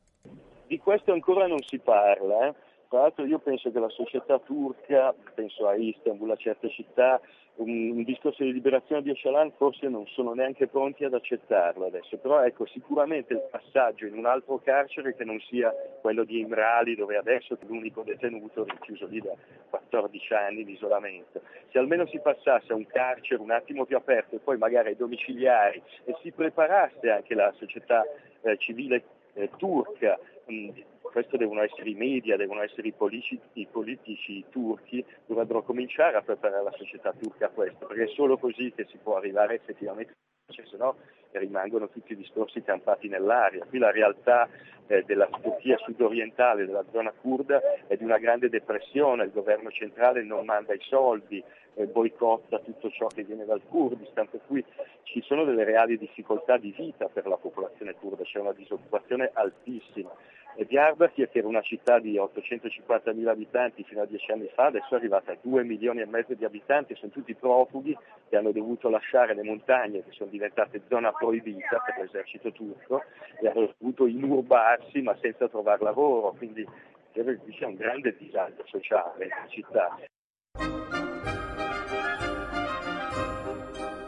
Di 0.66 0.78
questo 0.78 1.12
ancora 1.12 1.46
non 1.46 1.60
si 1.66 1.78
parla. 1.78 2.48
Eh? 2.48 2.54
Tra 2.88 3.02
l'altro 3.02 3.24
io 3.24 3.38
penso 3.38 3.70
che 3.70 3.78
la 3.78 3.90
società 3.90 4.38
turca, 4.40 5.14
penso 5.34 5.68
a 5.68 5.74
Istanbul, 5.76 6.30
a 6.30 6.36
certe 6.36 6.70
città, 6.70 7.20
un, 7.58 7.90
un, 7.90 8.02
discorso 8.04 8.42
di 8.42 8.52
liberazione 8.52 9.02
di 9.02 9.10
Öcalan 9.10 9.52
forse 9.56 9.88
non 9.88 10.06
sono 10.08 10.32
neanche 10.32 10.66
pronti 10.66 11.04
ad 11.04 11.14
accettarlo 11.14 11.86
adesso, 11.86 12.16
però 12.18 12.42
ecco 12.44 12.66
sicuramente 12.66 13.34
il 13.34 13.42
passaggio 13.50 14.06
in 14.06 14.16
un 14.16 14.26
altro 14.26 14.60
carcere 14.62 15.14
che 15.14 15.24
non 15.24 15.40
sia 15.40 15.72
quello 16.00 16.24
di 16.24 16.40
Imrali 16.40 16.94
dove 16.94 17.16
adesso 17.16 17.54
è 17.54 17.58
l'unico 17.66 18.02
detenuto 18.02 18.64
rinchiuso 18.64 19.06
lì 19.06 19.20
da 19.20 19.32
14 19.70 20.34
anni 20.34 20.64
di 20.64 20.72
isolamento, 20.72 21.42
se 21.70 21.78
almeno 21.78 22.06
si 22.06 22.18
passasse 22.20 22.72
a 22.72 22.76
un 22.76 22.86
carcere 22.86 23.42
un 23.42 23.50
attimo 23.50 23.84
più 23.84 23.96
aperto 23.96 24.36
e 24.36 24.38
poi 24.38 24.56
magari 24.56 24.88
ai 24.88 24.96
domiciliari 24.96 25.82
e 26.04 26.16
si 26.22 26.30
preparasse 26.30 27.10
anche 27.10 27.34
la 27.34 27.52
società 27.56 28.04
eh, 28.42 28.56
civile 28.58 29.02
eh, 29.38 29.50
turca. 29.56 30.18
Mh, 30.46 30.70
questo 31.00 31.36
devono 31.36 31.62
essere 31.62 31.88
i 31.88 31.94
media, 31.94 32.36
devono 32.36 32.62
essere 32.62 32.88
i 32.88 32.92
politici, 32.92 33.40
i 33.54 33.66
politici, 33.70 34.44
turchi, 34.50 35.04
dovrebbero 35.26 35.62
cominciare 35.62 36.16
a 36.16 36.22
preparare 36.22 36.62
la 36.62 36.74
società 36.76 37.12
turca 37.12 37.46
a 37.46 37.50
questo, 37.50 37.86
perché 37.86 38.04
è 38.04 38.08
solo 38.08 38.36
così 38.36 38.72
che 38.74 38.86
si 38.90 38.98
può 38.98 39.16
arrivare 39.16 39.54
effettivamente, 39.54 40.12
se 40.52 40.76
no 40.76 40.96
rimangono 41.32 41.88
tutti 41.88 42.12
i 42.12 42.16
discorsi 42.16 42.62
campati 42.62 43.08
nell'aria. 43.08 43.64
Qui 43.68 43.78
la 43.78 43.90
realtà 43.90 44.48
eh, 44.86 45.04
della 45.06 45.28
Turchia 45.40 45.76
sudorientale, 45.78 46.66
della 46.66 46.84
zona 46.90 47.12
kurda, 47.12 47.60
è 47.86 47.96
di 47.96 48.04
una 48.04 48.18
grande 48.18 48.48
depressione, 48.48 49.24
il 49.24 49.32
governo 49.32 49.70
centrale 49.70 50.22
non 50.22 50.44
manda 50.44 50.72
i 50.72 50.80
soldi, 50.80 51.42
eh, 51.74 51.86
boicotta 51.86 52.58
tutto 52.58 52.90
ciò 52.90 53.06
che 53.06 53.22
viene 53.22 53.44
dal 53.44 53.62
Kurdistan, 53.68 54.28
per 54.28 54.40
cui 54.46 54.64
ci 55.04 55.22
sono 55.22 55.44
delle 55.44 55.64
reali 55.64 55.96
difficoltà 55.96 56.56
di 56.56 56.74
vita 56.76 57.08
per 57.08 57.26
la 57.26 57.36
popolazione 57.36 57.94
kurda, 57.94 58.24
c'è 58.24 58.40
una 58.40 58.52
disoccupazione 58.52 59.30
altissima. 59.32 60.10
E 60.60 60.66
Diyarbakir, 60.66 61.28
che 61.28 61.38
era 61.38 61.46
una 61.46 61.60
città 61.60 62.00
di 62.00 62.14
850.000 62.14 63.28
abitanti 63.28 63.84
fino 63.84 64.02
a 64.02 64.06
dieci 64.06 64.32
anni 64.32 64.50
fa, 64.52 64.64
adesso 64.64 64.92
è 64.92 64.96
arrivata 64.96 65.30
a 65.30 65.36
2 65.40 65.62
milioni 65.62 66.00
e 66.00 66.06
mezzo 66.06 66.34
di 66.34 66.44
abitanti, 66.44 66.96
sono 66.96 67.12
tutti 67.12 67.32
profughi 67.36 67.96
che 68.28 68.36
hanno 68.36 68.50
dovuto 68.50 68.88
lasciare 68.88 69.34
le 69.34 69.44
montagne 69.44 70.02
che 70.02 70.10
sono 70.10 70.28
diventate 70.30 70.82
zona 70.88 71.12
proibita 71.12 71.80
per 71.86 72.02
l'esercito 72.02 72.50
turco 72.50 73.04
e 73.40 73.46
hanno 73.46 73.72
dovuto 73.78 74.08
inurbarsi 74.08 75.00
ma 75.00 75.16
senza 75.20 75.48
trovare 75.48 75.84
lavoro, 75.84 76.34
quindi 76.36 76.66
sia 77.12 77.68
un 77.68 77.76
grande 77.76 78.16
disagio 78.18 78.64
sociale 78.66 79.26
in 79.26 79.50
città. 79.50 79.96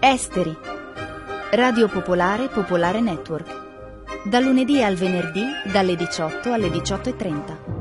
Esteri. 0.00 0.56
Radio 1.52 1.86
Popolare 1.86 2.48
Popolare 2.48 3.00
Network. 3.00 3.69
Da 4.22 4.38
lunedì 4.38 4.82
al 4.82 4.96
venerdì 4.96 5.44
dalle 5.72 5.96
18 5.96 6.52
alle 6.52 6.68
18.30. 6.68 7.79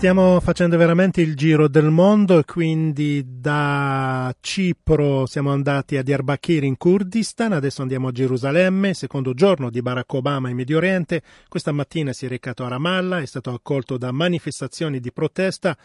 Stiamo 0.00 0.40
facendo 0.40 0.78
veramente 0.78 1.20
il 1.20 1.36
giro 1.36 1.68
del 1.68 1.90
mondo 1.90 2.38
e 2.38 2.46
quindi 2.46 3.22
da 3.26 4.34
Cipro 4.40 5.26
siamo 5.26 5.52
andati 5.52 5.98
a 5.98 6.02
Diyarbakir 6.02 6.64
in 6.64 6.78
Kurdistan, 6.78 7.52
adesso 7.52 7.82
andiamo 7.82 8.08
a 8.08 8.10
Gerusalemme, 8.10 8.94
secondo 8.94 9.34
giorno 9.34 9.68
di 9.68 9.82
Barack 9.82 10.10
Obama 10.14 10.48
in 10.48 10.56
Medio 10.56 10.78
Oriente. 10.78 11.20
Questa 11.50 11.70
mattina 11.72 12.14
si 12.14 12.24
è 12.24 12.30
recato 12.30 12.64
a 12.64 12.68
Ramallah, 12.68 13.20
è 13.20 13.26
stato 13.26 13.52
accolto 13.52 13.98
da 13.98 14.10
manifestazioni 14.10 15.00
di 15.00 15.12
protesta 15.12 15.76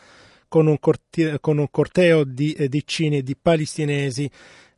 con 0.48 0.68
un, 0.68 1.68
corteo 1.70 2.24
di 2.24 2.54
eh, 2.54 2.70
decine 2.70 3.22
di 3.22 3.36
palestinesi 3.36 4.32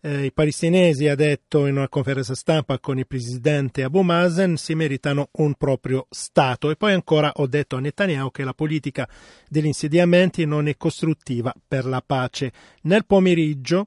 eh, 0.08 0.26
i 0.26 0.32
palestinesi, 0.32 1.08
ha 1.10 1.16
detto 1.16 1.66
in 1.66 1.76
una 1.76 1.90
conferenza 1.90 2.34
stampa 2.34 2.80
con 2.80 2.98
il 2.98 3.06
presidente 3.06 3.84
Abu 3.84 4.02
Mazen, 4.02 4.56
si 4.56 4.74
meritano 4.74 5.28
un 5.34 5.56
proprio 5.56 6.08
Stato. 6.10 6.70
E 6.70 6.78
poi 6.78 6.94
ancora 6.94 7.32
ho 7.36 7.48
detto 7.48 7.76
a 7.76 7.82
Netanyahu 7.82 8.32
che 8.32 8.46
la 8.46 8.54
politica 8.54 9.08
degli 9.50 9.66
insediamenti 9.66 10.46
non 10.46 10.68
è 10.70 10.78
costruttiva 10.78 11.54
per 11.68 11.86
la 11.86 12.02
pace. 12.06 12.54
Nel 12.84 13.06
pomeriggio 13.06 13.86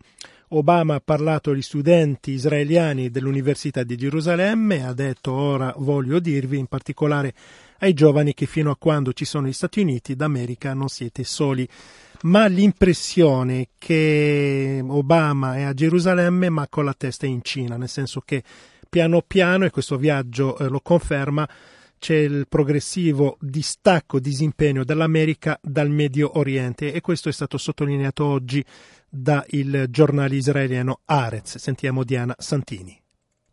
Obama 0.49 0.97
ha 0.97 1.03
parlato 1.03 1.53
agli 1.53 1.63
studenti 1.63 2.33
israeliani 2.33 3.11
dell'Università 3.11 3.83
di 3.83 3.97
Gerusalemme, 3.97 4.85
ha 4.85 4.93
detto 4.93 5.33
ora 5.33 5.73
voglio 5.79 6.19
dirvi 6.19 6.59
in 6.59 6.67
particolare 6.67 7.33
ai 7.79 7.95
giovani 7.95 8.35
che 8.35 8.47
fino 8.47 8.71
a 8.71 8.77
quando 8.77 9.13
ci 9.13 9.25
sono 9.25 9.47
gli 9.47 9.53
Stati 9.53 9.81
Uniti 9.81 10.17
d'America 10.17 10.75
non 10.75 10.89
siete 10.89 11.25
soli 11.25 11.67
ma 12.23 12.47
l'impressione 12.47 13.69
che 13.79 14.83
Obama 14.87 15.57
è 15.57 15.63
a 15.63 15.73
Gerusalemme 15.73 16.49
ma 16.51 16.69
con 16.69 16.85
la 16.85 16.95
testa 16.95 17.27
in 17.27 17.43
Cina, 17.43 17.77
nel 17.77 17.89
senso 17.89 18.21
che 18.21 18.43
piano 18.89 19.23
piano, 19.23 19.65
e 19.65 19.71
questo 19.71 19.97
viaggio 19.97 20.59
eh, 20.59 20.69
lo 20.69 20.81
conferma, 20.81 21.49
c'è 21.99 22.17
il 22.17 22.47
progressivo 22.49 23.37
distacco, 23.41 24.19
disimpegno 24.19 24.85
dell'America 24.85 25.59
dal 25.63 25.91
Medio 25.91 26.39
Oriente 26.39 26.93
e 26.93 27.01
questo 27.01 27.29
è 27.29 27.33
stato 27.33 27.59
sottolineato 27.59 28.25
oggi 28.25 28.65
dal 29.09 29.87
giornale 29.91 30.35
israeliano 30.35 31.01
Arez. 31.05 31.59
Sentiamo 31.59 32.03
Diana 32.03 32.35
Santini. 32.39 32.99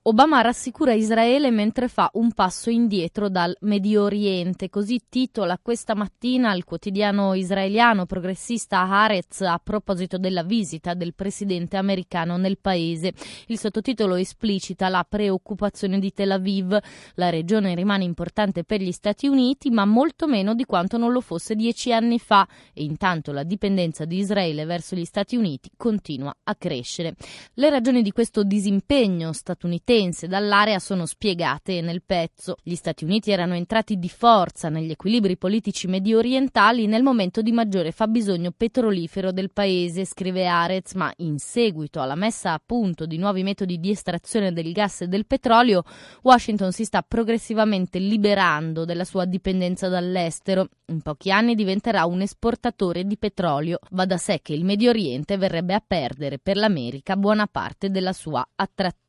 Obama 0.09 0.39
rassicura 0.39 0.93
Israele 0.93 1.51
mentre 1.51 1.89
fa 1.89 2.09
un 2.13 2.31
passo 2.31 2.69
indietro 2.69 3.27
dal 3.27 3.53
Medio 3.63 4.03
Oriente, 4.03 4.69
così 4.69 5.01
titola 5.09 5.59
questa 5.61 5.95
mattina 5.95 6.53
il 6.53 6.63
quotidiano 6.63 7.33
israeliano 7.33 8.05
progressista 8.05 8.79
Haaretz 8.79 9.41
a 9.41 9.59
proposito 9.61 10.17
della 10.17 10.43
visita 10.43 10.93
del 10.93 11.13
presidente 11.13 11.75
americano 11.75 12.37
nel 12.37 12.57
paese. 12.57 13.11
Il 13.47 13.59
sottotitolo 13.59 14.15
esplicita 14.15 14.87
la 14.87 15.05
preoccupazione 15.05 15.99
di 15.99 16.13
Tel 16.13 16.31
Aviv. 16.31 16.77
La 17.15 17.29
regione 17.29 17.75
rimane 17.75 18.05
importante 18.05 18.63
per 18.63 18.79
gli 18.79 18.93
Stati 18.93 19.27
Uniti, 19.27 19.69
ma 19.69 19.83
molto 19.83 20.25
meno 20.25 20.53
di 20.53 20.63
quanto 20.63 20.97
non 20.97 21.11
lo 21.11 21.19
fosse 21.19 21.53
dieci 21.53 21.91
anni 21.91 22.17
fa 22.17 22.47
e 22.73 22.85
intanto 22.85 23.33
la 23.33 23.43
dipendenza 23.43 24.05
di 24.05 24.19
Israele 24.19 24.63
verso 24.63 24.95
gli 24.95 25.03
Stati 25.03 25.35
Uniti 25.35 25.69
continua 25.75 26.33
a 26.43 26.55
crescere. 26.55 27.15
Le 27.55 27.69
ragioni 27.69 28.01
di 28.01 28.13
questo 28.13 28.43
disimpegno 28.43 29.33
statunitense 29.33 29.95
statunitense 29.97 30.27
dall'area 30.27 30.79
sono 30.79 31.05
spiegate 31.05 31.81
nel 31.81 32.03
pezzo. 32.05 32.57
Gli 32.61 32.75
Stati 32.75 33.03
Uniti 33.03 33.31
erano 33.31 33.55
entrati 33.55 33.97
di 33.97 34.09
forza 34.09 34.69
negli 34.69 34.91
equilibri 34.91 35.37
politici 35.37 35.87
medio 35.87 36.19
orientali 36.19 36.85
nel 36.85 37.01
momento 37.03 37.41
di 37.41 37.51
maggiore 37.51 37.91
fabbisogno 37.91 38.51
petrolifero 38.55 39.31
del 39.31 39.51
paese, 39.51 40.05
scrive 40.05 40.45
Arez, 40.45 40.93
ma 40.93 41.11
in 41.17 41.39
seguito 41.39 41.99
alla 41.99 42.15
messa 42.15 42.53
a 42.53 42.61
punto 42.63 43.05
di 43.05 43.17
nuovi 43.17 43.43
metodi 43.43 43.79
di 43.79 43.89
estrazione 43.89 44.53
del 44.53 44.71
gas 44.71 45.01
e 45.01 45.07
del 45.07 45.25
petrolio, 45.25 45.83
Washington 46.21 46.71
si 46.71 46.85
sta 46.85 47.01
progressivamente 47.01 47.97
liberando 47.99 48.85
della 48.85 49.05
sua 49.05 49.25
dipendenza 49.25 49.87
dall'estero. 49.87 50.69
In 50.89 51.01
pochi 51.01 51.31
anni 51.31 51.55
diventerà 51.55 52.05
un 52.05 52.21
esportatore 52.21 53.03
di 53.03 53.17
petrolio. 53.17 53.79
Va 53.91 54.05
da 54.05 54.17
sé 54.17 54.39
che 54.41 54.53
il 54.53 54.63
Medio 54.63 54.89
Oriente 54.89 55.37
verrebbe 55.37 55.73
a 55.73 55.83
perdere 55.85 56.39
per 56.39 56.55
l'America 56.55 57.15
buona 57.15 57.47
parte 57.47 57.89
della 57.89 58.13
sua 58.13 58.47
attrattiva. 58.55 59.06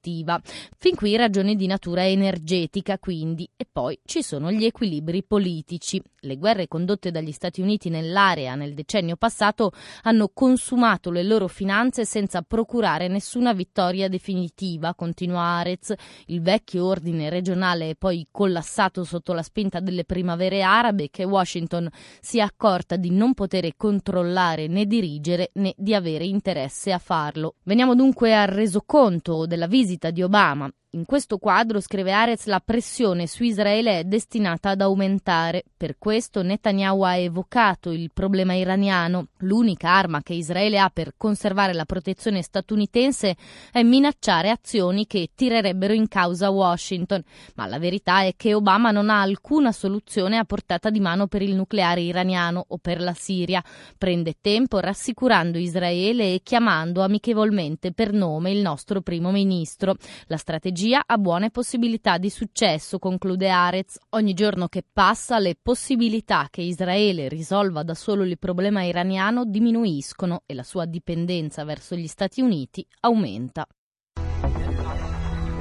Fin 0.76 0.94
qui 0.94 1.16
ragioni 1.16 1.56
di 1.56 1.66
natura 1.66 2.06
energetica, 2.06 2.98
quindi, 2.98 3.48
e 3.56 3.66
poi 3.70 3.98
ci 4.04 4.22
sono 4.22 4.50
gli 4.50 4.64
equilibri 4.64 5.22
politici. 5.22 6.00
Le 6.22 6.36
guerre 6.36 6.66
condotte 6.66 7.10
dagli 7.10 7.32
Stati 7.32 7.60
Uniti 7.60 7.90
nell'area 7.90 8.54
nel 8.54 8.74
decennio 8.74 9.16
passato 9.16 9.72
hanno 10.02 10.30
consumato 10.32 11.10
le 11.10 11.22
loro 11.22 11.46
finanze 11.46 12.04
senza 12.04 12.42
procurare 12.42 13.08
nessuna 13.08 13.52
vittoria 13.52 14.08
definitiva, 14.08 14.94
continua 14.94 15.42
Arez. 15.42 15.92
Il 16.26 16.40
vecchio 16.40 16.86
ordine 16.86 17.30
regionale 17.30 17.90
è 17.90 17.94
poi 17.94 18.26
collassato 18.30 19.04
sotto 19.04 19.32
la 19.32 19.42
spinta 19.42 19.80
delle 19.80 20.04
primavere 20.04 20.62
arabe 20.62 21.08
che 21.10 21.24
Washington 21.24 21.88
si 22.20 22.38
è 22.38 22.42
accorta 22.42 22.96
di 22.96 23.10
non 23.10 23.34
poter 23.34 23.56
controllare 23.76 24.66
né 24.68 24.86
dirigere 24.86 25.50
né 25.54 25.74
di 25.76 25.94
avere 25.94 26.24
interesse 26.24 26.92
a 26.92 26.98
farlo. 26.98 27.56
Veniamo 27.64 27.94
dunque 27.94 28.34
al 28.34 28.48
resoconto 28.48 29.46
della 29.46 29.66
visita 29.66 29.97
di 30.10 30.22
Obama 30.22 30.70
In 30.92 31.04
questo 31.04 31.36
quadro, 31.36 31.80
scrive 31.80 32.12
Arez, 32.12 32.46
la 32.46 32.62
pressione 32.64 33.26
su 33.26 33.42
Israele 33.42 33.98
è 33.98 34.04
destinata 34.04 34.70
ad 34.70 34.80
aumentare. 34.80 35.64
Per 35.76 35.98
questo 35.98 36.40
Netanyahu 36.40 37.02
ha 37.02 37.14
evocato 37.14 37.90
il 37.90 38.10
problema 38.10 38.54
iraniano. 38.54 39.26
L'unica 39.40 39.90
arma 39.90 40.22
che 40.22 40.32
Israele 40.32 40.78
ha 40.78 40.88
per 40.88 41.12
conservare 41.18 41.74
la 41.74 41.84
protezione 41.84 42.40
statunitense 42.40 43.36
è 43.70 43.82
minacciare 43.82 44.48
azioni 44.48 45.06
che 45.06 45.28
tirerebbero 45.34 45.92
in 45.92 46.08
causa 46.08 46.48
Washington. 46.48 47.22
Ma 47.56 47.66
la 47.66 47.78
verità 47.78 48.22
è 48.22 48.32
che 48.34 48.54
Obama 48.54 48.90
non 48.90 49.10
ha 49.10 49.20
alcuna 49.20 49.72
soluzione 49.72 50.38
a 50.38 50.44
portata 50.44 50.88
di 50.88 51.00
mano 51.00 51.26
per 51.26 51.42
il 51.42 51.54
nucleare 51.54 52.00
iraniano 52.00 52.64
o 52.66 52.78
per 52.78 53.02
la 53.02 53.12
Siria. 53.12 53.62
Prende 53.98 54.36
tempo 54.40 54.78
rassicurando 54.78 55.58
Israele 55.58 56.32
e 56.32 56.40
chiamando 56.42 57.02
amichevolmente 57.02 57.92
per 57.92 58.14
nome 58.14 58.52
il 58.52 58.62
nostro 58.62 59.02
primo 59.02 59.30
ministro. 59.30 59.94
La 60.28 60.38
strategia 60.38 60.76
strategia 60.78 61.02
ha 61.04 61.18
buone 61.18 61.50
possibilità 61.50 62.18
di 62.18 62.30
successo, 62.30 63.00
conclude 63.00 63.48
Arez. 63.48 63.98
Ogni 64.10 64.32
giorno 64.32 64.68
che 64.68 64.84
passa 64.90 65.38
le 65.38 65.56
possibilità 65.60 66.46
che 66.50 66.62
Israele 66.62 67.28
risolva 67.28 67.82
da 67.82 67.94
solo 67.94 68.22
il 68.22 68.38
problema 68.38 68.84
iraniano 68.84 69.44
diminuiscono 69.44 70.42
e 70.46 70.54
la 70.54 70.62
sua 70.62 70.84
dipendenza 70.84 71.64
verso 71.64 71.96
gli 71.96 72.06
Stati 72.06 72.40
Uniti 72.40 72.86
aumenta. 73.00 73.66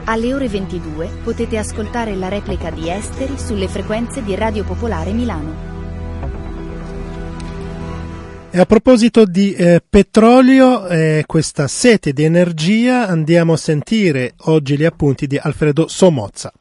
Alle 0.05 0.33
ore 0.33 0.47
22 0.47 1.07
potete 1.24 1.57
ascoltare 1.57 2.15
la 2.15 2.29
replica 2.29 2.69
di 2.69 2.89
Esteri 2.89 3.38
sulle 3.39 3.67
frequenze 3.67 4.24
di 4.24 4.36
Radio 4.36 4.63
Popolare 4.63 5.12
Milano. 5.12 5.76
E 8.50 8.60
a 8.60 8.66
proposito 8.66 9.25
di 9.25 9.54
eh, 9.54 9.84
petrolio 9.88 10.88
e 10.88 11.20
eh, 11.20 11.24
questa 11.25 11.68
sete 11.68 12.13
di 12.13 12.24
energia, 12.24 13.06
andiamo 13.06 13.54
a 13.54 13.58
sentire 13.58 14.34
oggi 14.46 14.77
gli 14.77 14.86
appunti 14.86 15.27
di 15.27 15.38
Alfredo 15.38 15.89
Somozza. 15.89 16.51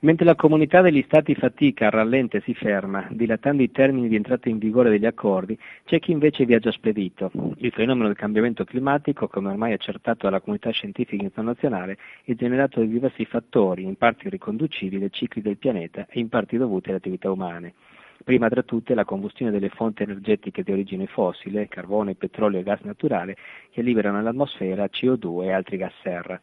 Mentre 0.00 0.24
la 0.24 0.34
comunità 0.34 0.80
degli 0.80 1.02
Stati 1.06 1.34
fatica, 1.34 1.90
rallenta 1.90 2.38
e 2.38 2.42
si 2.46 2.54
ferma, 2.54 3.06
dilatando 3.10 3.62
i 3.62 3.70
termini 3.70 4.08
di 4.08 4.16
entrata 4.16 4.48
in 4.48 4.56
vigore 4.56 4.88
degli 4.88 5.04
accordi, 5.04 5.58
c'è 5.84 5.98
chi 5.98 6.10
invece 6.10 6.46
viaggia 6.46 6.72
spedito. 6.72 7.30
Il 7.58 7.70
fenomeno 7.70 8.06
del 8.06 8.16
cambiamento 8.16 8.64
climatico, 8.64 9.28
come 9.28 9.50
ormai 9.50 9.74
accertato 9.74 10.20
dalla 10.24 10.40
comunità 10.40 10.70
scientifica 10.70 11.22
internazionale, 11.22 11.98
è 12.24 12.32
generato 12.32 12.80
da 12.80 12.86
diversi 12.86 13.26
fattori, 13.26 13.82
in 13.82 13.96
parte 13.96 14.30
riconducibili 14.30 15.04
ai 15.04 15.12
cicli 15.12 15.42
del 15.42 15.58
pianeta 15.58 16.06
e 16.08 16.18
in 16.18 16.30
parte 16.30 16.56
dovuti 16.56 16.88
alle 16.88 16.96
attività 16.96 17.30
umane. 17.30 17.74
Prima 18.22 18.50
tra 18.50 18.62
tutte 18.62 18.94
la 18.94 19.06
combustione 19.06 19.50
delle 19.50 19.70
fonti 19.70 20.02
energetiche 20.02 20.62
di 20.62 20.72
origine 20.72 21.06
fossile, 21.06 21.68
carbone, 21.68 22.14
petrolio 22.14 22.58
e 22.58 22.62
gas 22.62 22.80
naturale, 22.82 23.36
che 23.70 23.80
liberano 23.80 24.18
nell'atmosfera 24.18 24.84
CO2 24.84 25.44
e 25.44 25.52
altri 25.52 25.78
gas 25.78 25.94
serra. 26.02 26.38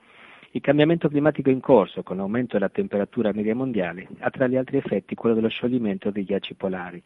Il 0.51 0.61
cambiamento 0.61 1.07
climatico 1.07 1.51
in 1.51 1.59
corso, 1.59 2.01
con 2.01 2.17
l'aumento 2.17 2.53
della 2.53 2.69
temperatura 2.69 3.31
media 3.31 3.53
mondiale, 3.53 4.07
ha 4.19 4.29
tra 4.31 4.47
gli 4.47 4.55
altri 4.55 4.77
effetti 4.77 5.13
quello 5.13 5.35
dello 5.35 5.49
scioglimento 5.49 6.09
dei 6.09 6.23
ghiacci 6.23 6.55
polari. 6.55 7.01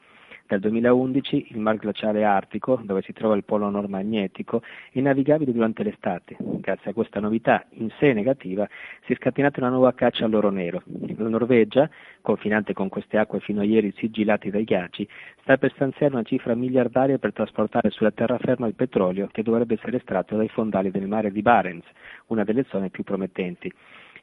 Dal 0.52 0.60
2011 0.60 1.46
il 1.52 1.60
mar 1.60 1.78
glaciale 1.78 2.26
artico, 2.26 2.78
dove 2.84 3.02
si 3.04 3.14
trova 3.14 3.38
il 3.38 3.46
polo 3.46 3.70
nord 3.70 3.88
magnetico, 3.88 4.62
è 4.92 5.00
navigabile 5.00 5.54
durante 5.54 5.82
l'estate. 5.82 6.36
Grazie 6.38 6.92
a 6.92 6.94
questa 6.94 7.22
novità, 7.22 7.64
in 7.76 7.90
sé 7.98 8.12
negativa, 8.12 8.68
si 9.06 9.14
è 9.14 9.16
scatenata 9.16 9.62
una 9.62 9.70
nuova 9.70 9.94
caccia 9.94 10.26
all'oro 10.26 10.50
nero. 10.50 10.84
La 11.16 11.30
Norvegia, 11.30 11.90
confinante 12.20 12.74
con 12.74 12.90
queste 12.90 13.18
acque 13.18 13.40
fino 13.40 13.62
a 13.62 13.64
ieri 13.64 13.94
sigillate 13.96 14.50
dai 14.50 14.66
ghiacci, 14.66 15.08
sta 15.40 15.56
per 15.56 15.72
stanziare 15.72 16.12
una 16.12 16.24
cifra 16.24 16.54
miliardaria 16.54 17.18
per 17.18 17.32
trasportare 17.32 17.90
sulla 17.90 18.12
terraferma 18.12 18.68
il 18.68 18.76
petrolio 18.76 19.30
che 19.32 19.44
dovrebbe 19.44 19.76
essere 19.76 19.96
estratto 19.96 20.36
dai 20.36 20.50
fondali 20.50 20.92
del 20.92 21.08
mare 21.08 21.32
di 21.32 21.42
Barents, 21.42 21.88
una 22.26 22.44
delle 22.44 22.66
zone 22.68 22.90
più 22.90 23.06
promettenti. 23.06 23.72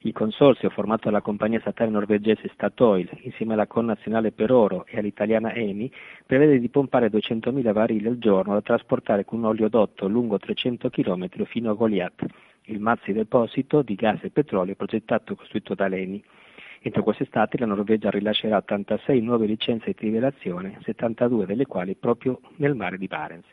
Il 0.03 0.13
consorzio, 0.13 0.71
formato 0.71 1.07
dalla 1.07 1.21
compagnia 1.21 1.59
statale 1.59 1.91
norvegese 1.91 2.49
Statoil, 2.53 3.11
insieme 3.23 3.55
alla 3.55 3.67
connazionale 3.67 4.31
per 4.31 4.53
oro 4.53 4.87
e 4.87 4.97
all'italiana 4.97 5.53
Eni, 5.53 5.91
prevede 6.25 6.61
di 6.61 6.69
pompare 6.69 7.11
200.000 7.11 7.73
barili 7.73 8.07
al 8.07 8.19
giorno 8.19 8.53
da 8.53 8.63
trasportare 8.63 9.25
con 9.25 9.41
un 9.41 9.47
oleodotto 9.47 10.07
lungo 10.07 10.39
300 10.39 10.89
km 10.91 11.45
fino 11.47 11.71
a 11.71 11.75
Goliath, 11.75 12.25
il 12.67 12.79
mazzi 12.79 13.13
deposito 13.13 13.83
di 13.83 13.97
gas 13.97 14.23
e 14.23 14.31
petrolio 14.31 14.77
progettato 14.77 15.33
e 15.33 15.37
costruito 15.37 15.75
da 15.75 15.87
Eni. 15.87 16.23
Entro 16.81 17.03
quest'estate 17.03 17.59
la 17.59 17.67
Norvegia 17.67 18.09
rilascerà 18.09 18.59
86 18.59 19.21
nuove 19.21 19.47
licenze 19.47 19.87
di 19.87 19.95
trivellazione, 19.95 20.79
72 20.83 21.45
delle 21.45 21.67
quali 21.67 21.97
proprio 21.97 22.41
nel 22.59 22.77
mare 22.77 22.99
di 22.99 23.09
Barents. 23.09 23.49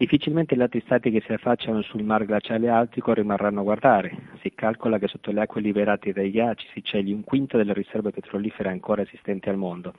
Difficilmente 0.00 0.56
gli 0.56 0.62
altri 0.62 0.80
stati 0.80 1.10
che 1.10 1.20
si 1.26 1.30
affacciano 1.34 1.82
sul 1.82 2.02
mar 2.04 2.24
glaciale 2.24 2.70
artico 2.70 3.12
rimarranno 3.12 3.60
a 3.60 3.64
guardare. 3.64 4.30
Si 4.40 4.50
calcola 4.54 4.98
che 4.98 5.08
sotto 5.08 5.30
le 5.30 5.42
acque 5.42 5.60
liberate 5.60 6.14
dai 6.14 6.30
ghiacci 6.30 6.68
si 6.72 6.82
celi 6.82 7.12
un 7.12 7.22
quinto 7.22 7.58
delle 7.58 7.74
riserve 7.74 8.10
petrolifere 8.10 8.70
ancora 8.70 9.02
esistenti 9.02 9.50
al 9.50 9.58
mondo. 9.58 9.92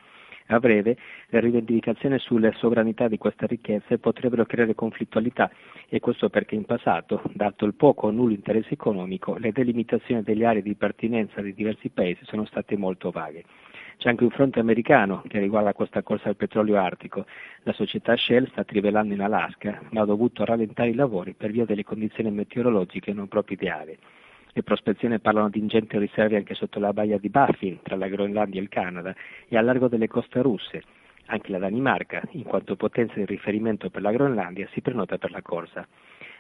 A 0.48 0.60
breve, 0.60 0.98
le 1.28 1.40
rivendicazioni 1.40 2.18
sulle 2.18 2.52
sovranità 2.54 3.08
di 3.08 3.20
queste 3.20 3.46
ricchezze 3.46 4.00
potrebbero 4.00 4.44
creare 4.48 4.74
conflittualità 4.74 5.52
e 5.88 6.00
questo 6.00 6.30
perché 6.30 6.56
in 6.56 6.66
passato, 6.66 7.22
dato 7.34 7.66
il 7.66 7.76
poco 7.76 8.08
o 8.08 8.10
nullo 8.10 8.34
interesse 8.34 8.74
economico, 8.74 9.38
le 9.38 9.52
delimitazioni 9.52 10.24
delle 10.24 10.48
aree 10.48 10.64
di 10.64 10.74
pertinenza 10.74 11.42
di 11.42 11.54
diversi 11.54 11.90
paesi 11.90 12.26
sono 12.26 12.46
state 12.46 12.76
molto 12.76 13.12
vaghe. 13.12 13.44
C'è 14.02 14.10
anche 14.10 14.24
un 14.24 14.32
fronte 14.32 14.60
americano 14.60 15.22
che 15.28 15.38
riguarda 15.38 15.74
questa 15.74 16.02
corsa 16.02 16.28
al 16.28 16.36
petrolio 16.36 16.76
artico. 16.76 17.28
La 17.62 17.72
società 17.72 18.18
Shell 18.18 18.50
sta 18.50 18.64
trivellando 18.64 19.14
in 19.14 19.22
Alaska, 19.22 19.80
ma 19.92 20.02
ha 20.02 20.06
dovuto 20.06 20.44
rallentare 20.44 20.90
i 20.90 20.96
lavori 20.96 21.36
per 21.36 21.52
via 21.52 21.66
delle 21.66 21.84
condizioni 21.84 22.32
meteorologiche 22.32 23.14
non 23.14 23.28
proprio 23.28 23.58
ideali. 23.58 23.96
Le 24.54 24.64
prospezioni 24.64 25.20
parlano 25.20 25.50
di 25.50 25.60
ingenti 25.60 26.00
riserve 26.00 26.38
anche 26.38 26.56
sotto 26.56 26.80
la 26.80 26.94
baia 26.94 27.20
di 27.20 27.30
Baffin, 27.30 27.78
tra 27.84 27.96
la 27.96 28.08
Groenlandia 28.08 28.60
e 28.60 28.64
il 28.64 28.70
Canada, 28.70 29.16
e 29.48 29.56
a 29.56 29.62
largo 29.62 29.88
delle 29.88 30.08
coste 30.08 30.42
russe. 30.42 30.82
Anche 31.28 31.52
la 31.52 31.60
Danimarca, 31.60 32.24
in 32.32 32.44
quanto 32.44 32.76
potenza 32.76 33.14
di 33.14 33.26
riferimento 33.26 33.92
per 33.92 34.02
la 34.02 34.12
Groenlandia, 34.12 34.68
si 34.72 34.82
prenota 34.82 35.20
per 35.20 35.30
la 35.30 35.44
corsa. 35.44 35.88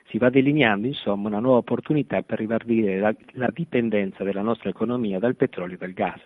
Si 0.08 0.17
va 0.17 0.32
delineando 0.32 0.88
insomma 0.88 1.28
una 1.28 1.39
nuova 1.39 1.60
opportunità 1.60 2.24
per 2.24 2.39
ribadire 2.39 2.97
la, 2.97 3.13
la 3.34 3.52
dipendenza 3.54 4.24
della 4.24 4.41
nostra 4.41 4.69
economia 4.69 5.19
dal 5.19 5.36
petrolio 5.36 5.76
e 5.76 5.78
dal 5.78 5.93
gas 5.93 6.21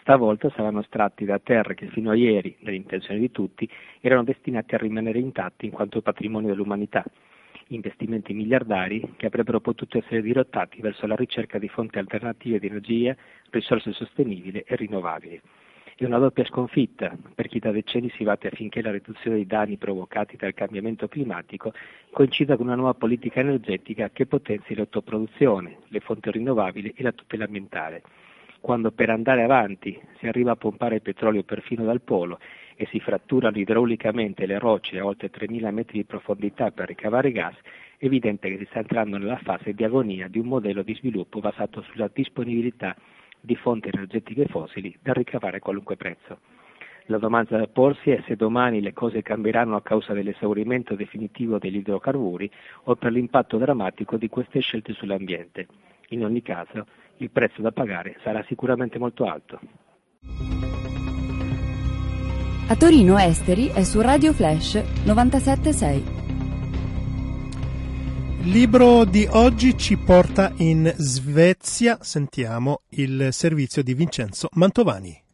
stavolta 0.00 0.50
saranno 0.50 0.80
estratti 0.80 1.24
da 1.24 1.38
terre 1.38 1.74
che 1.74 1.86
fino 1.88 2.10
a 2.10 2.14
ieri, 2.14 2.56
nell'intenzione 2.60 3.20
di 3.20 3.30
tutti, 3.30 3.68
erano 4.00 4.24
destinati 4.24 4.74
a 4.74 4.78
rimanere 4.78 5.18
intatti 5.18 5.66
in 5.66 5.72
quanto 5.72 6.02
patrimonio 6.02 6.48
dell'umanità. 6.48 7.04
Investimenti 7.68 8.32
miliardari 8.32 9.12
che 9.16 9.26
avrebbero 9.26 9.60
potuto 9.60 9.98
essere 9.98 10.22
dirottati 10.22 10.80
verso 10.80 11.06
la 11.06 11.14
ricerca 11.14 11.58
di 11.58 11.68
fonti 11.68 11.98
alternative 11.98 12.58
di 12.58 12.66
energia, 12.66 13.14
risorse 13.50 13.92
sostenibili 13.92 14.60
e 14.66 14.76
rinnovabili. 14.76 15.40
È 15.94 16.04
una 16.04 16.18
doppia 16.18 16.44
sconfitta 16.44 17.16
per 17.34 17.48
chi 17.48 17.58
da 17.58 17.72
decenni 17.72 18.08
si 18.10 18.22
batte 18.22 18.46
affinché 18.46 18.80
la 18.80 18.92
riduzione 18.92 19.36
dei 19.36 19.46
danni 19.46 19.76
provocati 19.76 20.36
dal 20.36 20.54
cambiamento 20.54 21.08
climatico 21.08 21.72
coincida 22.12 22.56
con 22.56 22.66
una 22.66 22.76
nuova 22.76 22.94
politica 22.94 23.40
energetica 23.40 24.08
che 24.10 24.24
potenzi 24.24 24.76
l'autoproduzione, 24.76 25.78
le 25.88 26.00
fonti 26.00 26.30
rinnovabili 26.30 26.92
e 26.94 27.02
la 27.02 27.12
tutela 27.12 27.44
ambientale 27.44 28.02
quando 28.60 28.90
per 28.90 29.10
andare 29.10 29.42
avanti 29.42 29.98
si 30.18 30.26
arriva 30.26 30.52
a 30.52 30.56
pompare 30.56 31.00
petrolio 31.00 31.42
perfino 31.42 31.84
dal 31.84 32.00
polo 32.00 32.38
e 32.76 32.86
si 32.86 33.00
fratturano 33.00 33.58
idraulicamente 33.58 34.46
le 34.46 34.58
rocce 34.58 34.98
a 34.98 35.04
oltre 35.04 35.30
3.000 35.30 35.72
metri 35.72 35.98
di 35.98 36.04
profondità 36.04 36.70
per 36.70 36.86
ricavare 36.86 37.32
gas, 37.32 37.56
è 37.96 38.04
evidente 38.04 38.48
che 38.48 38.58
si 38.58 38.66
sta 38.66 38.78
entrando 38.78 39.18
nella 39.18 39.38
fase 39.38 39.72
di 39.72 39.82
agonia 39.82 40.28
di 40.28 40.38
un 40.38 40.46
modello 40.46 40.82
di 40.82 40.94
sviluppo 40.94 41.40
basato 41.40 41.82
sulla 41.82 42.08
disponibilità 42.12 42.94
di 43.40 43.56
fonti 43.56 43.88
energetiche 43.92 44.46
fossili 44.46 44.96
da 45.02 45.12
ricavare 45.12 45.56
a 45.56 45.60
qualunque 45.60 45.96
prezzo. 45.96 46.38
La 47.06 47.18
domanda 47.18 47.56
da 47.56 47.66
porsi 47.66 48.10
è 48.10 48.22
se 48.26 48.36
domani 48.36 48.82
le 48.82 48.92
cose 48.92 49.22
cambieranno 49.22 49.76
a 49.76 49.82
causa 49.82 50.12
dell'esaurimento 50.12 50.94
definitivo 50.94 51.58
degli 51.58 51.76
idrocarburi 51.76 52.50
o 52.84 52.96
per 52.96 53.12
l'impatto 53.12 53.56
drammatico 53.56 54.16
di 54.18 54.28
queste 54.28 54.60
scelte 54.60 54.92
sull'ambiente. 54.92 55.66
In 56.10 56.24
ogni 56.24 56.42
caso, 56.42 56.86
il 57.18 57.30
prezzo 57.30 57.62
da 57.62 57.70
pagare 57.72 58.16
sarà 58.22 58.44
sicuramente 58.48 58.98
molto 58.98 59.24
alto. 59.24 59.60
A 62.70 62.76
Torino 62.76 63.18
Esteri 63.18 63.68
è 63.68 63.82
su 63.82 64.00
Radio 64.00 64.32
Flash 64.32 64.74
976. 65.04 66.26
Il 68.42 68.50
libro 68.50 69.04
di 69.04 69.26
oggi 69.30 69.76
ci 69.76 69.96
porta 69.96 70.52
in 70.58 70.92
Svezia, 70.96 71.98
sentiamo 72.00 72.82
il 72.90 73.28
servizio 73.30 73.82
di 73.82 73.94
Vincenzo 73.94 74.48
Mantovani. 74.52 75.27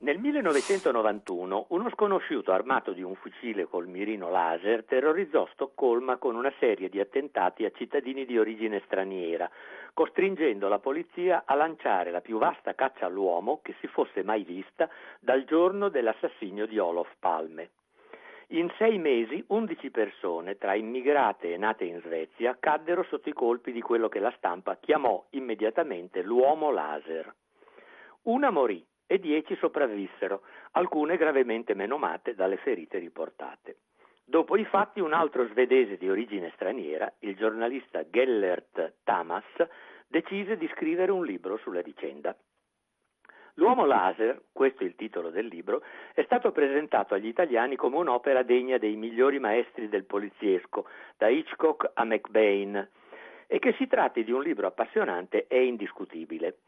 Nel 0.00 0.16
1991 0.18 1.66
uno 1.70 1.90
sconosciuto 1.90 2.52
armato 2.52 2.92
di 2.92 3.02
un 3.02 3.16
fucile 3.16 3.64
col 3.64 3.88
mirino 3.88 4.30
laser 4.30 4.84
terrorizzò 4.84 5.48
Stoccolma 5.54 6.18
con 6.18 6.36
una 6.36 6.52
serie 6.60 6.88
di 6.88 7.00
attentati 7.00 7.64
a 7.64 7.72
cittadini 7.72 8.24
di 8.24 8.38
origine 8.38 8.80
straniera, 8.84 9.50
costringendo 9.94 10.68
la 10.68 10.78
polizia 10.78 11.42
a 11.44 11.56
lanciare 11.56 12.12
la 12.12 12.20
più 12.20 12.38
vasta 12.38 12.76
caccia 12.76 13.06
all'uomo 13.06 13.58
che 13.60 13.74
si 13.80 13.88
fosse 13.88 14.22
mai 14.22 14.44
vista 14.44 14.88
dal 15.18 15.44
giorno 15.44 15.88
dell'assassinio 15.88 16.68
di 16.68 16.78
Olof 16.78 17.10
Palme. 17.18 17.70
In 18.50 18.72
sei 18.78 18.98
mesi 18.98 19.42
11 19.48 19.90
persone, 19.90 20.58
tra 20.58 20.74
immigrate 20.74 21.52
e 21.52 21.56
nate 21.56 21.82
in 21.82 22.00
Svezia, 22.02 22.56
caddero 22.60 23.02
sotto 23.02 23.28
i 23.28 23.32
colpi 23.32 23.72
di 23.72 23.80
quello 23.80 24.08
che 24.08 24.20
la 24.20 24.32
stampa 24.36 24.76
chiamò 24.76 25.26
immediatamente 25.30 26.22
l'uomo 26.22 26.70
laser. 26.70 27.34
Una 28.22 28.50
morì 28.50 28.86
e 29.08 29.18
dieci 29.18 29.56
sopravvissero, 29.56 30.42
alcune 30.72 31.16
gravemente 31.16 31.74
menomate 31.74 32.34
dalle 32.34 32.58
ferite 32.58 32.98
riportate. 32.98 33.78
Dopo 34.22 34.56
i 34.56 34.66
fatti 34.66 35.00
un 35.00 35.14
altro 35.14 35.48
svedese 35.48 35.96
di 35.96 36.10
origine 36.10 36.52
straniera, 36.54 37.10
il 37.20 37.34
giornalista 37.34 38.08
Gellert 38.10 38.96
Tamas, 39.02 39.46
decise 40.06 40.58
di 40.58 40.68
scrivere 40.74 41.10
un 41.10 41.24
libro 41.24 41.56
sulla 41.56 41.80
vicenda. 41.80 42.36
L'uomo 43.54 43.86
laser, 43.86 44.42
questo 44.52 44.82
è 44.82 44.86
il 44.86 44.94
titolo 44.94 45.30
del 45.30 45.46
libro, 45.46 45.82
è 46.12 46.22
stato 46.24 46.52
presentato 46.52 47.14
agli 47.14 47.26
italiani 47.26 47.74
come 47.74 47.96
un'opera 47.96 48.42
degna 48.42 48.76
dei 48.76 48.96
migliori 48.96 49.38
maestri 49.38 49.88
del 49.88 50.04
poliziesco, 50.04 50.86
da 51.16 51.28
Hitchcock 51.28 51.90
a 51.94 52.04
McBain, 52.04 52.88
e 53.46 53.58
che 53.58 53.72
si 53.78 53.86
tratti 53.86 54.22
di 54.22 54.30
un 54.30 54.42
libro 54.42 54.66
appassionante 54.66 55.46
è 55.48 55.56
indiscutibile. 55.56 56.58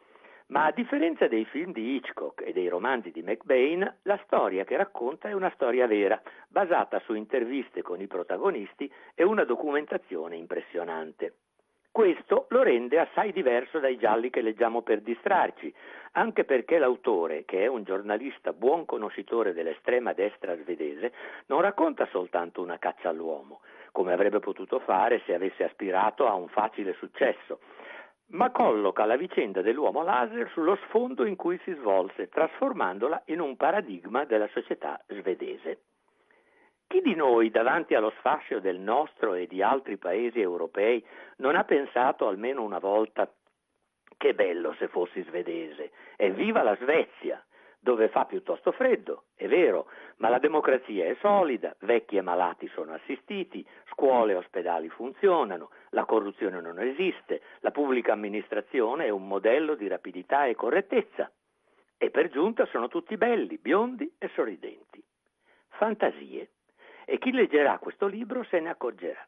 Ma 0.51 0.65
a 0.65 0.73
differenza 0.73 1.29
dei 1.29 1.45
film 1.45 1.73
di 1.73 1.95
Hitchcock 1.95 2.43
e 2.45 2.53
dei 2.53 2.67
romanzi 2.67 3.13
di 3.13 3.23
McBain, 3.23 3.99
la 4.03 4.19
storia 4.25 4.65
che 4.65 4.77
racconta 4.77 5.29
è 5.29 5.33
una 5.33 5.53
storia 5.55 5.87
vera, 5.87 6.21
basata 6.49 7.01
su 7.05 7.15
interviste 7.15 7.83
con 7.83 8.01
i 8.01 8.09
protagonisti 8.09 8.93
e 9.15 9.23
una 9.23 9.45
documentazione 9.45 10.35
impressionante. 10.35 11.35
Questo 11.93 12.47
lo 12.49 12.63
rende 12.63 12.99
assai 12.99 13.31
diverso 13.31 13.79
dai 13.79 13.97
gialli 13.97 14.29
che 14.29 14.43
leggiamo 14.43 14.83
per 14.83 15.03
distrarci, 15.03 15.73
anche 16.13 16.45
perché 16.45 16.79
l'autore, 16.79 17.45
che 17.45 17.63
è 17.63 17.67
un 17.69 17.85
giornalista 17.85 18.53
buon 18.53 18.85
conoscitore 18.87 19.53
dell'estrema 19.53 20.13
destra 20.15 20.57
svedese, 20.57 21.13
non 21.47 21.61
racconta 21.61 22.09
soltanto 22.11 22.61
una 22.61 22.79
caccia 22.79 23.09
all'uomo, 23.09 23.61
come 23.93 24.13
avrebbe 24.13 24.41
potuto 24.41 24.81
fare 24.81 25.23
se 25.27 25.35
avesse 25.35 25.63
aspirato 25.63 26.27
a 26.27 26.35
un 26.35 26.49
facile 26.49 26.95
successo, 26.95 27.61
ma 28.31 28.51
colloca 28.51 29.05
la 29.05 29.17
vicenda 29.17 29.63
dell'uomo 29.63 30.03
laser 30.03 30.51
sullo 30.51 30.77
sfondo 30.87 31.25
in 31.25 31.37
cui 31.37 31.59
si 31.65 31.73
svolse, 31.75 32.29
trasformandola 32.29 33.23
in 33.27 33.41
un 33.41 33.57
paradigma 33.57 34.25
della 34.25 34.49
società 34.49 35.01
svedese. 35.09 35.83
Chi 36.87 37.01
di 37.01 37.15
noi, 37.15 37.51
davanti 37.51 37.95
allo 37.95 38.13
sfascio 38.19 38.59
del 38.59 38.79
nostro 38.79 39.35
e 39.35 39.47
di 39.47 39.63
altri 39.63 39.97
paesi 39.97 40.41
europei, 40.41 41.05
non 41.37 41.55
ha 41.55 41.65
pensato 41.65 42.27
almeno 42.27 42.63
una 42.63 42.81
volta 42.81 43.33
che 44.17 44.35
bello 44.35 44.75
se 44.75 44.89
fossi 44.89 45.23
svedese, 45.23 45.93
evviva 46.17 46.63
la 46.63 46.77
Svezia, 46.77 47.43
dove 47.81 48.09
fa 48.09 48.27
piuttosto 48.27 48.73
freddo, 48.73 49.25
è 49.35 49.49
vero, 49.49 49.87
ma 50.17 50.29
la 50.29 50.39
democrazia 50.39 51.07
è 51.07 51.17
solida, 51.21 51.75
vecchi 51.81 52.17
e 52.17 52.21
malati 52.21 52.69
sono 52.69 52.93
assistiti, 52.93 53.67
scuole 53.91 54.33
e 54.33 54.37
ospedali 54.37 54.91
funzionano, 54.91 55.71
la 55.91 56.05
corruzione 56.05 56.61
non 56.61 56.79
esiste, 56.79 57.41
la 57.61 57.71
pubblica 57.71 58.13
amministrazione 58.13 59.07
è 59.07 59.09
un 59.09 59.27
modello 59.27 59.75
di 59.75 59.89
rapidità 59.89 60.45
e 60.45 60.55
correttezza. 60.55 61.31
E 61.97 62.11
per 62.11 62.29
giunta 62.29 62.67
sono 62.67 62.89
tutti 62.89 63.17
belli, 63.17 63.59
biondi 63.59 64.15
e 64.19 64.31
sorridenti. 64.35 65.03
Fantasie 65.71 66.51
e 67.07 67.19
chi 67.19 67.33
leggerà 67.33 67.79
questo 67.79 68.07
libro 68.07 68.45
se 68.45 68.61
ne 68.61 68.69
accorgerà. 68.69 69.27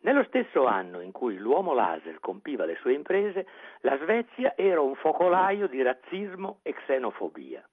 Nello 0.00 0.22
stesso 0.24 0.66
anno 0.66 1.00
in 1.00 1.10
cui 1.10 1.36
l'uomo 1.36 1.74
laser 1.74 2.20
compiva 2.20 2.64
le 2.64 2.76
sue 2.76 2.92
imprese, 2.92 3.46
la 3.80 3.98
Svezia 3.98 4.56
era 4.56 4.80
un 4.80 4.94
focolaio 4.94 5.66
di 5.66 5.82
razzismo 5.82 6.60
e 6.62 6.72
xenofobia, 6.72 7.68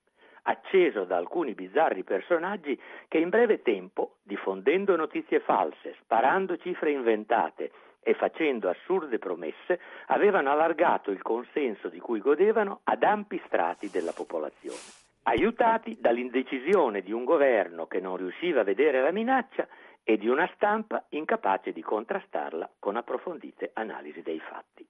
acceso 0.48 1.06
da 1.06 1.18
alcuni 1.18 1.54
bizzarri 1.54 2.04
personaggi 2.04 2.80
che 3.08 3.18
in 3.18 3.30
breve 3.30 3.62
tempo, 3.62 4.18
diffondendo 4.24 4.96
notizie 4.96 5.40
false, 5.40 5.96
sparando 6.02 6.58
cifre 6.58 6.92
inventate 6.92 7.72
e 8.02 8.14
facendo 8.14 8.70
assurde 8.70 9.18
promesse, 9.18 9.80
avevano 10.08 10.52
allargato 10.52 11.12
il 11.12 11.22
consenso 11.22 11.90
di 11.90 12.00
cui 12.00 12.20
godevano 12.20 12.82
ad 12.84 13.04
ampi 13.04 13.42
strati 13.46 13.90
della 13.90 14.12
popolazione. 14.12 15.04
Aiutati 15.24 15.98
dall'indecisione 16.00 17.02
di 17.02 17.12
un 17.12 17.24
governo 17.24 17.88
che 17.88 18.00
non 18.00 18.18
riusciva 18.18 18.62
a 18.62 18.64
vedere 18.64 19.02
la 19.02 19.12
minaccia 19.12 19.68
e 20.04 20.18
di 20.18 20.28
una 20.28 20.48
stampa 20.54 21.04
incapace 21.10 21.72
di 21.72 21.82
contrastarla 21.82 22.74
con 22.78 22.96
approfondite 22.96 23.72
analisi 23.74 24.22
dei 24.22 24.40
fatti. 24.40 24.88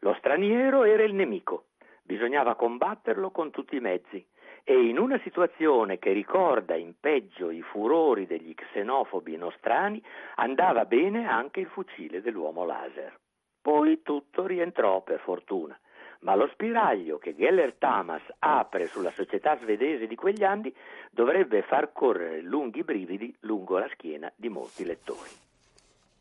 Lo 0.00 0.14
straniero 0.14 0.82
era 0.82 1.04
il 1.04 1.14
nemico, 1.14 1.66
bisognava 2.02 2.56
combatterlo 2.56 3.30
con 3.30 3.52
tutti 3.52 3.76
i 3.76 3.80
mezzi 3.80 4.26
e 4.64 4.74
in 4.74 4.98
una 4.98 5.18
situazione 5.22 5.98
che 5.98 6.12
ricorda 6.12 6.74
in 6.74 6.94
peggio 6.98 7.50
i 7.50 7.62
furori 7.62 8.26
degli 8.26 8.54
xenofobi 8.54 9.36
nostrani 9.36 10.02
andava 10.36 10.84
bene 10.84 11.26
anche 11.28 11.60
il 11.60 11.66
fucile 11.66 12.20
dell'uomo 12.20 12.64
laser. 12.64 13.18
Poi 13.60 14.02
tutto 14.02 14.46
rientrò 14.46 15.02
per 15.02 15.20
fortuna 15.20 15.78
ma 16.20 16.34
lo 16.34 16.48
spiraglio 16.48 17.18
che 17.18 17.34
Gellert 17.36 17.78
Tamas 17.78 18.22
apre 18.40 18.86
sulla 18.86 19.10
società 19.10 19.56
svedese 19.58 20.06
di 20.06 20.16
quegli 20.16 20.42
anni 20.42 20.74
dovrebbe 21.10 21.62
far 21.62 21.92
correre 21.92 22.40
lunghi 22.40 22.82
brividi 22.82 23.34
lungo 23.40 23.78
la 23.78 23.88
schiena 23.92 24.30
di 24.34 24.48
molti 24.48 24.84
lettori. 24.84 25.30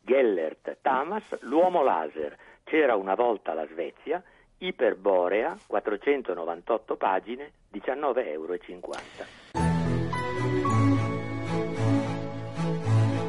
Gellert 0.02 0.78
Tamas, 0.82 1.42
l'uomo 1.42 1.84
laser, 1.84 2.38
c'era 2.64 2.96
una 2.96 3.16
volta 3.16 3.54
la 3.54 3.66
Svezia, 3.68 4.24
Iperborea, 4.60 5.56
498 5.68 6.96
pagine, 6.96 7.52
19,50 7.72 8.28
euro. 8.28 8.58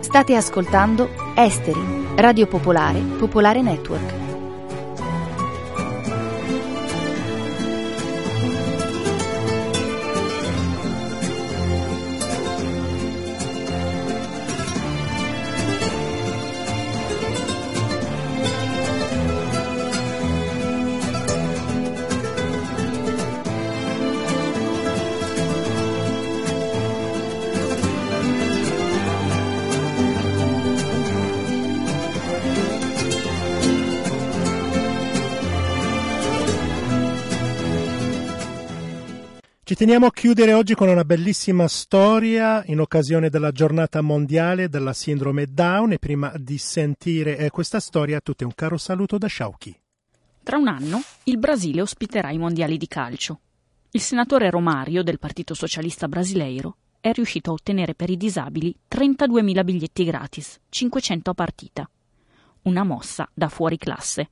State 0.00 0.34
ascoltando 0.34 1.08
Esteri, 1.36 2.14
Radio 2.16 2.46
Popolare, 2.46 3.00
Popolare 3.18 3.60
Network. 3.60 4.27
Teniamo 39.78 40.06
a 40.06 40.10
chiudere 40.10 40.54
oggi 40.54 40.74
con 40.74 40.88
una 40.88 41.04
bellissima 41.04 41.68
storia 41.68 42.64
in 42.66 42.80
occasione 42.80 43.30
della 43.30 43.52
giornata 43.52 44.00
mondiale 44.00 44.68
della 44.68 44.92
sindrome 44.92 45.46
Down 45.46 45.92
e 45.92 46.00
prima 46.00 46.32
di 46.36 46.58
sentire 46.58 47.38
eh, 47.38 47.50
questa 47.50 47.78
storia 47.78 48.16
a 48.16 48.20
tutti 48.20 48.42
un 48.42 48.52
caro 48.56 48.76
saluto 48.76 49.18
da 49.18 49.28
Sciauchi. 49.28 49.80
Tra 50.42 50.56
un 50.56 50.66
anno 50.66 51.00
il 51.24 51.38
Brasile 51.38 51.80
ospiterà 51.80 52.32
i 52.32 52.38
mondiali 52.38 52.76
di 52.76 52.88
calcio. 52.88 53.38
Il 53.92 54.00
senatore 54.00 54.50
Romario 54.50 55.04
del 55.04 55.20
Partito 55.20 55.54
Socialista 55.54 56.08
Brasileiro 56.08 56.78
è 56.98 57.12
riuscito 57.12 57.50
a 57.50 57.52
ottenere 57.52 57.94
per 57.94 58.10
i 58.10 58.16
disabili 58.16 58.74
32.000 58.90 59.62
biglietti 59.62 60.02
gratis, 60.02 60.58
500 60.70 61.30
a 61.30 61.34
partita. 61.34 61.90
Una 62.62 62.82
mossa 62.82 63.30
da 63.32 63.48
fuori 63.48 63.78
classe. 63.78 64.30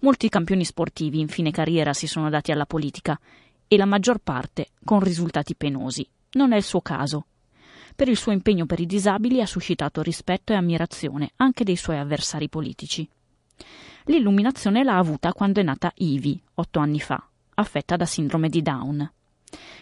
Molti 0.00 0.30
campioni 0.30 0.64
sportivi 0.64 1.20
in 1.20 1.28
fine 1.28 1.50
carriera 1.50 1.92
si 1.92 2.06
sono 2.06 2.30
dati 2.30 2.52
alla 2.52 2.66
politica 2.66 3.18
e 3.68 3.76
la 3.76 3.84
maggior 3.84 4.18
parte 4.18 4.70
con 4.84 5.00
risultati 5.00 5.54
penosi. 5.54 6.08
Non 6.32 6.52
è 6.52 6.56
il 6.56 6.62
suo 6.62 6.80
caso. 6.80 7.26
Per 7.94 8.08
il 8.08 8.16
suo 8.16 8.32
impegno 8.32 8.66
per 8.66 8.80
i 8.80 8.86
disabili 8.86 9.40
ha 9.40 9.46
suscitato 9.46 10.02
rispetto 10.02 10.52
e 10.52 10.56
ammirazione 10.56 11.32
anche 11.36 11.64
dei 11.64 11.76
suoi 11.76 11.98
avversari 11.98 12.48
politici. 12.48 13.08
L'illuminazione 14.04 14.84
l'ha 14.84 14.98
avuta 14.98 15.32
quando 15.32 15.60
è 15.60 15.62
nata 15.62 15.90
Ivy, 15.94 16.40
otto 16.54 16.78
anni 16.78 17.00
fa, 17.00 17.26
affetta 17.54 17.96
da 17.96 18.04
sindrome 18.04 18.48
di 18.48 18.62
Down. 18.62 19.10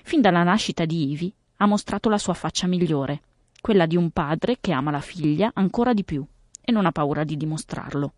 Fin 0.03 0.21
dalla 0.21 0.43
nascita 0.43 0.85
di 0.85 1.11
Ivy 1.11 1.35
ha 1.57 1.67
mostrato 1.67 2.09
la 2.09 2.19
sua 2.19 2.35
faccia 2.35 2.67
migliore, 2.67 3.21
quella 3.61 3.87
di 3.87 3.97
un 3.97 4.11
padre 4.11 4.59
che 4.61 4.73
ama 4.73 4.91
la 4.91 5.01
figlia 5.01 5.51
ancora 5.55 5.93
di 5.93 6.05
più 6.05 6.25
e 6.61 6.73
non 6.73 6.87
ha 6.87 6.93
paura 6.93 7.25
di 7.25 7.37
dimostrarlo. 7.37 8.13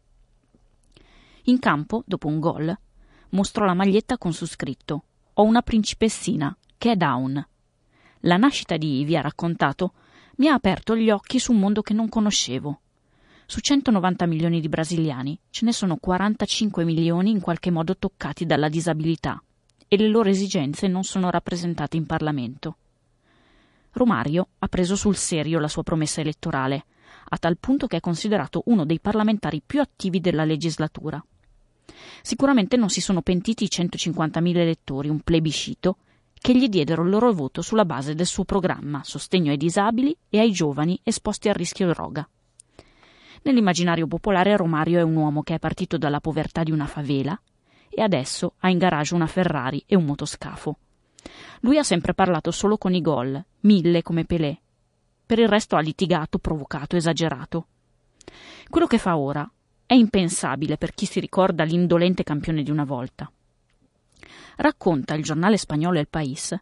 In 1.45 1.59
campo, 1.59 2.03
dopo 2.07 2.29
un 2.29 2.39
gol, 2.39 2.77
mostrò 3.31 3.65
la 3.65 3.75
maglietta 3.75 4.19
con 4.19 4.33
su 4.33 4.47
scritto 4.47 5.05
ho 5.39 5.43
una 5.43 5.61
principessina, 5.61 6.57
che 6.79 6.93
è 6.93 6.97
Down. 6.97 7.47
La 8.21 8.39
nascita 8.39 8.79
di 8.79 9.01
Ivy, 9.01 9.17
ha 9.17 9.21
raccontato, 9.21 9.93
mi 10.37 10.49
ha 10.49 10.55
aperto 10.55 10.97
gli 10.97 11.11
occhi 11.11 11.39
su 11.39 11.53
un 11.53 11.59
mondo 11.59 11.83
che 11.83 11.93
non 11.93 12.09
conoscevo. 12.09 12.81
Su 13.45 13.61
190 13.61 14.25
milioni 14.25 14.61
di 14.61 14.69
brasiliani 14.71 15.39
ce 15.51 15.67
ne 15.67 15.73
sono 15.73 15.99
45 15.99 16.85
milioni 16.85 17.31
in 17.31 17.41
qualche 17.41 17.71
modo 17.71 17.99
toccati 17.99 18.47
dalla 18.47 18.71
disabilità 18.71 19.43
e 19.87 19.99
le 19.99 20.09
loro 20.09 20.31
esigenze 20.31 20.89
non 20.89 21.05
sono 21.05 21.29
rappresentate 21.29 21.99
in 21.99 22.07
Parlamento. 22.07 22.77
Romario 23.93 24.49
ha 24.59 24.69
preso 24.69 24.97
sul 24.97 25.17
serio 25.17 25.59
la 25.59 25.69
sua 25.69 25.83
promessa 25.83 26.23
elettorale, 26.23 26.87
a 27.29 27.37
tal 27.37 27.59
punto 27.59 27.87
che 27.87 27.99
è 27.99 28.01
considerato 28.01 28.63
uno 28.67 28.87
dei 28.87 29.01
parlamentari 29.01 29.61
più 29.65 29.83
attivi 29.83 30.19
della 30.19 30.47
legislatura. 30.47 31.23
Sicuramente 32.23 32.77
non 32.77 32.89
si 32.89 33.01
sono 33.01 33.23
pentiti 33.23 33.65
i 33.65 33.69
150.000 33.71 34.57
elettori, 34.57 35.09
un 35.09 35.21
plebiscito, 35.21 35.99
che 36.39 36.57
gli 36.57 36.69
diedero 36.69 37.03
il 37.03 37.11
loro 37.11 37.33
voto 37.33 37.63
sulla 37.63 37.85
base 37.85 38.15
del 38.15 38.27
suo 38.27 38.45
programma 38.45 39.03
sostegno 39.03 39.51
ai 39.51 39.57
disabili 39.57 40.17
e 40.29 40.39
ai 40.39 40.53
giovani 40.53 40.99
esposti 41.03 41.49
al 41.49 41.55
rischio 41.55 41.89
droga. 41.89 42.29
Nell'immaginario 43.43 44.07
popolare 44.07 44.57
Romario 44.57 44.99
è 44.99 45.03
un 45.03 45.17
uomo 45.17 45.43
che 45.43 45.55
è 45.55 45.59
partito 45.59 45.97
dalla 45.99 46.21
povertà 46.21 46.63
di 46.63 46.73
una 46.73 46.87
favela 46.87 47.41
e 47.89 48.03
adesso 48.03 48.55
ha 48.59 48.71
in 48.71 48.79
garage 48.79 49.15
una 49.15 49.27
Ferrari 49.27 49.83
e 49.87 49.97
un 49.97 50.05
motoscafo. 50.05 50.79
Lui 51.61 51.79
ha 51.79 51.83
sempre 51.83 52.15
parlato 52.15 52.51
solo 52.51 52.77
con 52.77 52.95
i 52.95 53.01
gol, 53.01 53.43
mille 53.61 54.03
come 54.03 54.25
Pelé. 54.25 54.61
Per 55.25 55.39
il 55.39 55.49
resto 55.49 55.77
ha 55.77 55.81
litigato, 55.81 56.39
provocato, 56.39 56.97
esagerato. 56.97 57.67
Quello 58.69 58.87
che 58.87 58.99
fa 58.99 59.17
ora 59.17 59.49
è 59.87 59.95
impensabile 59.95 60.77
per 60.77 60.93
chi 60.93 61.07
si 61.07 61.21
ricorda 61.21 61.63
l'indolente 61.63 62.25
campione 62.25 62.65
di 62.65 62.71
una 62.73 62.85
volta. 62.85 63.31
Racconta 64.57 65.15
il 65.15 65.23
giornale 65.23 65.57
spagnolo 65.57 65.99
El 65.99 66.09
País 66.09 66.55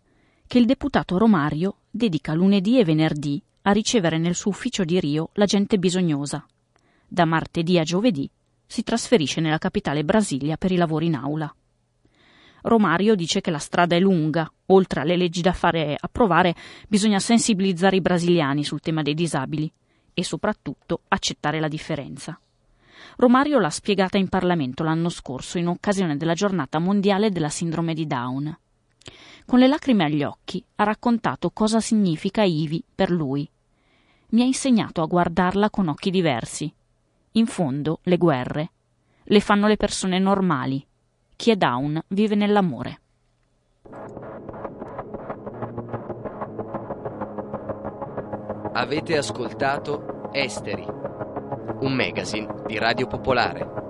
che 0.47 0.59
il 0.59 0.67
deputato 0.67 1.17
Romario 1.17 1.79
dedica 1.91 2.35
lunedì 2.35 2.79
e 2.79 2.85
venerdì 2.85 3.43
a 3.63 3.73
ricevere 3.73 4.19
nel 4.19 4.35
suo 4.35 4.51
ufficio 4.51 4.85
di 4.85 5.01
Rio 5.01 5.31
la 5.35 5.47
gente 5.47 5.79
bisognosa. 5.79 6.47
Da 7.09 7.25
martedì 7.25 7.79
a 7.79 7.83
giovedì 7.83 8.29
si 8.67 8.83
trasferisce 8.83 9.41
nella 9.41 9.59
capitale 9.59 10.05
Brasilia 10.05 10.57
per 10.57 10.71
i 10.71 10.77
lavori 10.77 11.07
in 11.07 11.15
aula. 11.15 11.55
Romario 12.63 13.15
dice 13.15 13.41
che 13.41 13.51
la 13.51 13.59
strada 13.59 13.95
è 13.95 14.01
lunga, 14.01 14.51
oltre 14.67 15.01
alle 15.01 15.17
leggi 15.17 15.41
da 15.41 15.53
fare 15.53 15.97
approvare, 15.99 16.55
bisogna 16.89 17.19
sensibilizzare 17.19 17.97
i 17.97 18.01
brasiliani 18.01 18.65
sul 18.65 18.81
tema 18.81 19.03
dei 19.03 19.15
disabili 19.15 19.71
e 20.13 20.25
soprattutto 20.25 21.03
accettare 21.09 21.61
la 21.61 21.69
differenza. 21.69 22.39
Romario 23.17 23.59
l'ha 23.59 23.71
spiegata 23.71 24.19
in 24.19 24.29
Parlamento 24.29 24.83
l'anno 24.83 25.09
scorso 25.09 25.59
in 25.59 25.69
occasione 25.69 26.17
della 26.17 26.35
giornata 26.35 26.79
mondiale 26.79 27.31
della 27.31 27.49
sindrome 27.49 27.95
di 27.95 28.07
Down. 28.07 28.59
Con 29.47 29.59
le 29.59 29.67
lacrime 29.67 30.05
agli 30.05 30.23
occhi 30.23 30.65
ha 30.77 30.85
raccontato 30.85 31.51
cosa 31.51 31.81
significa 31.81 32.43
IVI 32.43 32.83
per 32.95 33.11
lui. 33.11 33.49
Mi 34.31 34.43
ha 34.43 34.45
insegnato 34.45 35.03
a 35.03 35.07
guardarla 35.07 35.71
con 35.71 35.89
occhi 35.89 36.11
diversi. 36.11 36.73
In 37.33 37.47
fondo, 37.47 38.01
le 38.03 38.17
guerre 38.17 38.71
le 39.25 39.41
fanno 39.41 39.67
le 39.67 39.77
persone 39.77 40.19
normali. 40.19 40.85
Chi 41.37 41.51
è 41.51 41.57
down 41.57 42.01
vive 42.09 42.35
nell'amore. 42.35 43.01
Avete 48.73 49.17
ascoltato 49.17 50.31
Esteri 50.33 50.85
un 51.81 51.93
magazine 51.93 52.47
di 52.67 52.79
Radio 52.79 53.07
Popolare. 53.07 53.84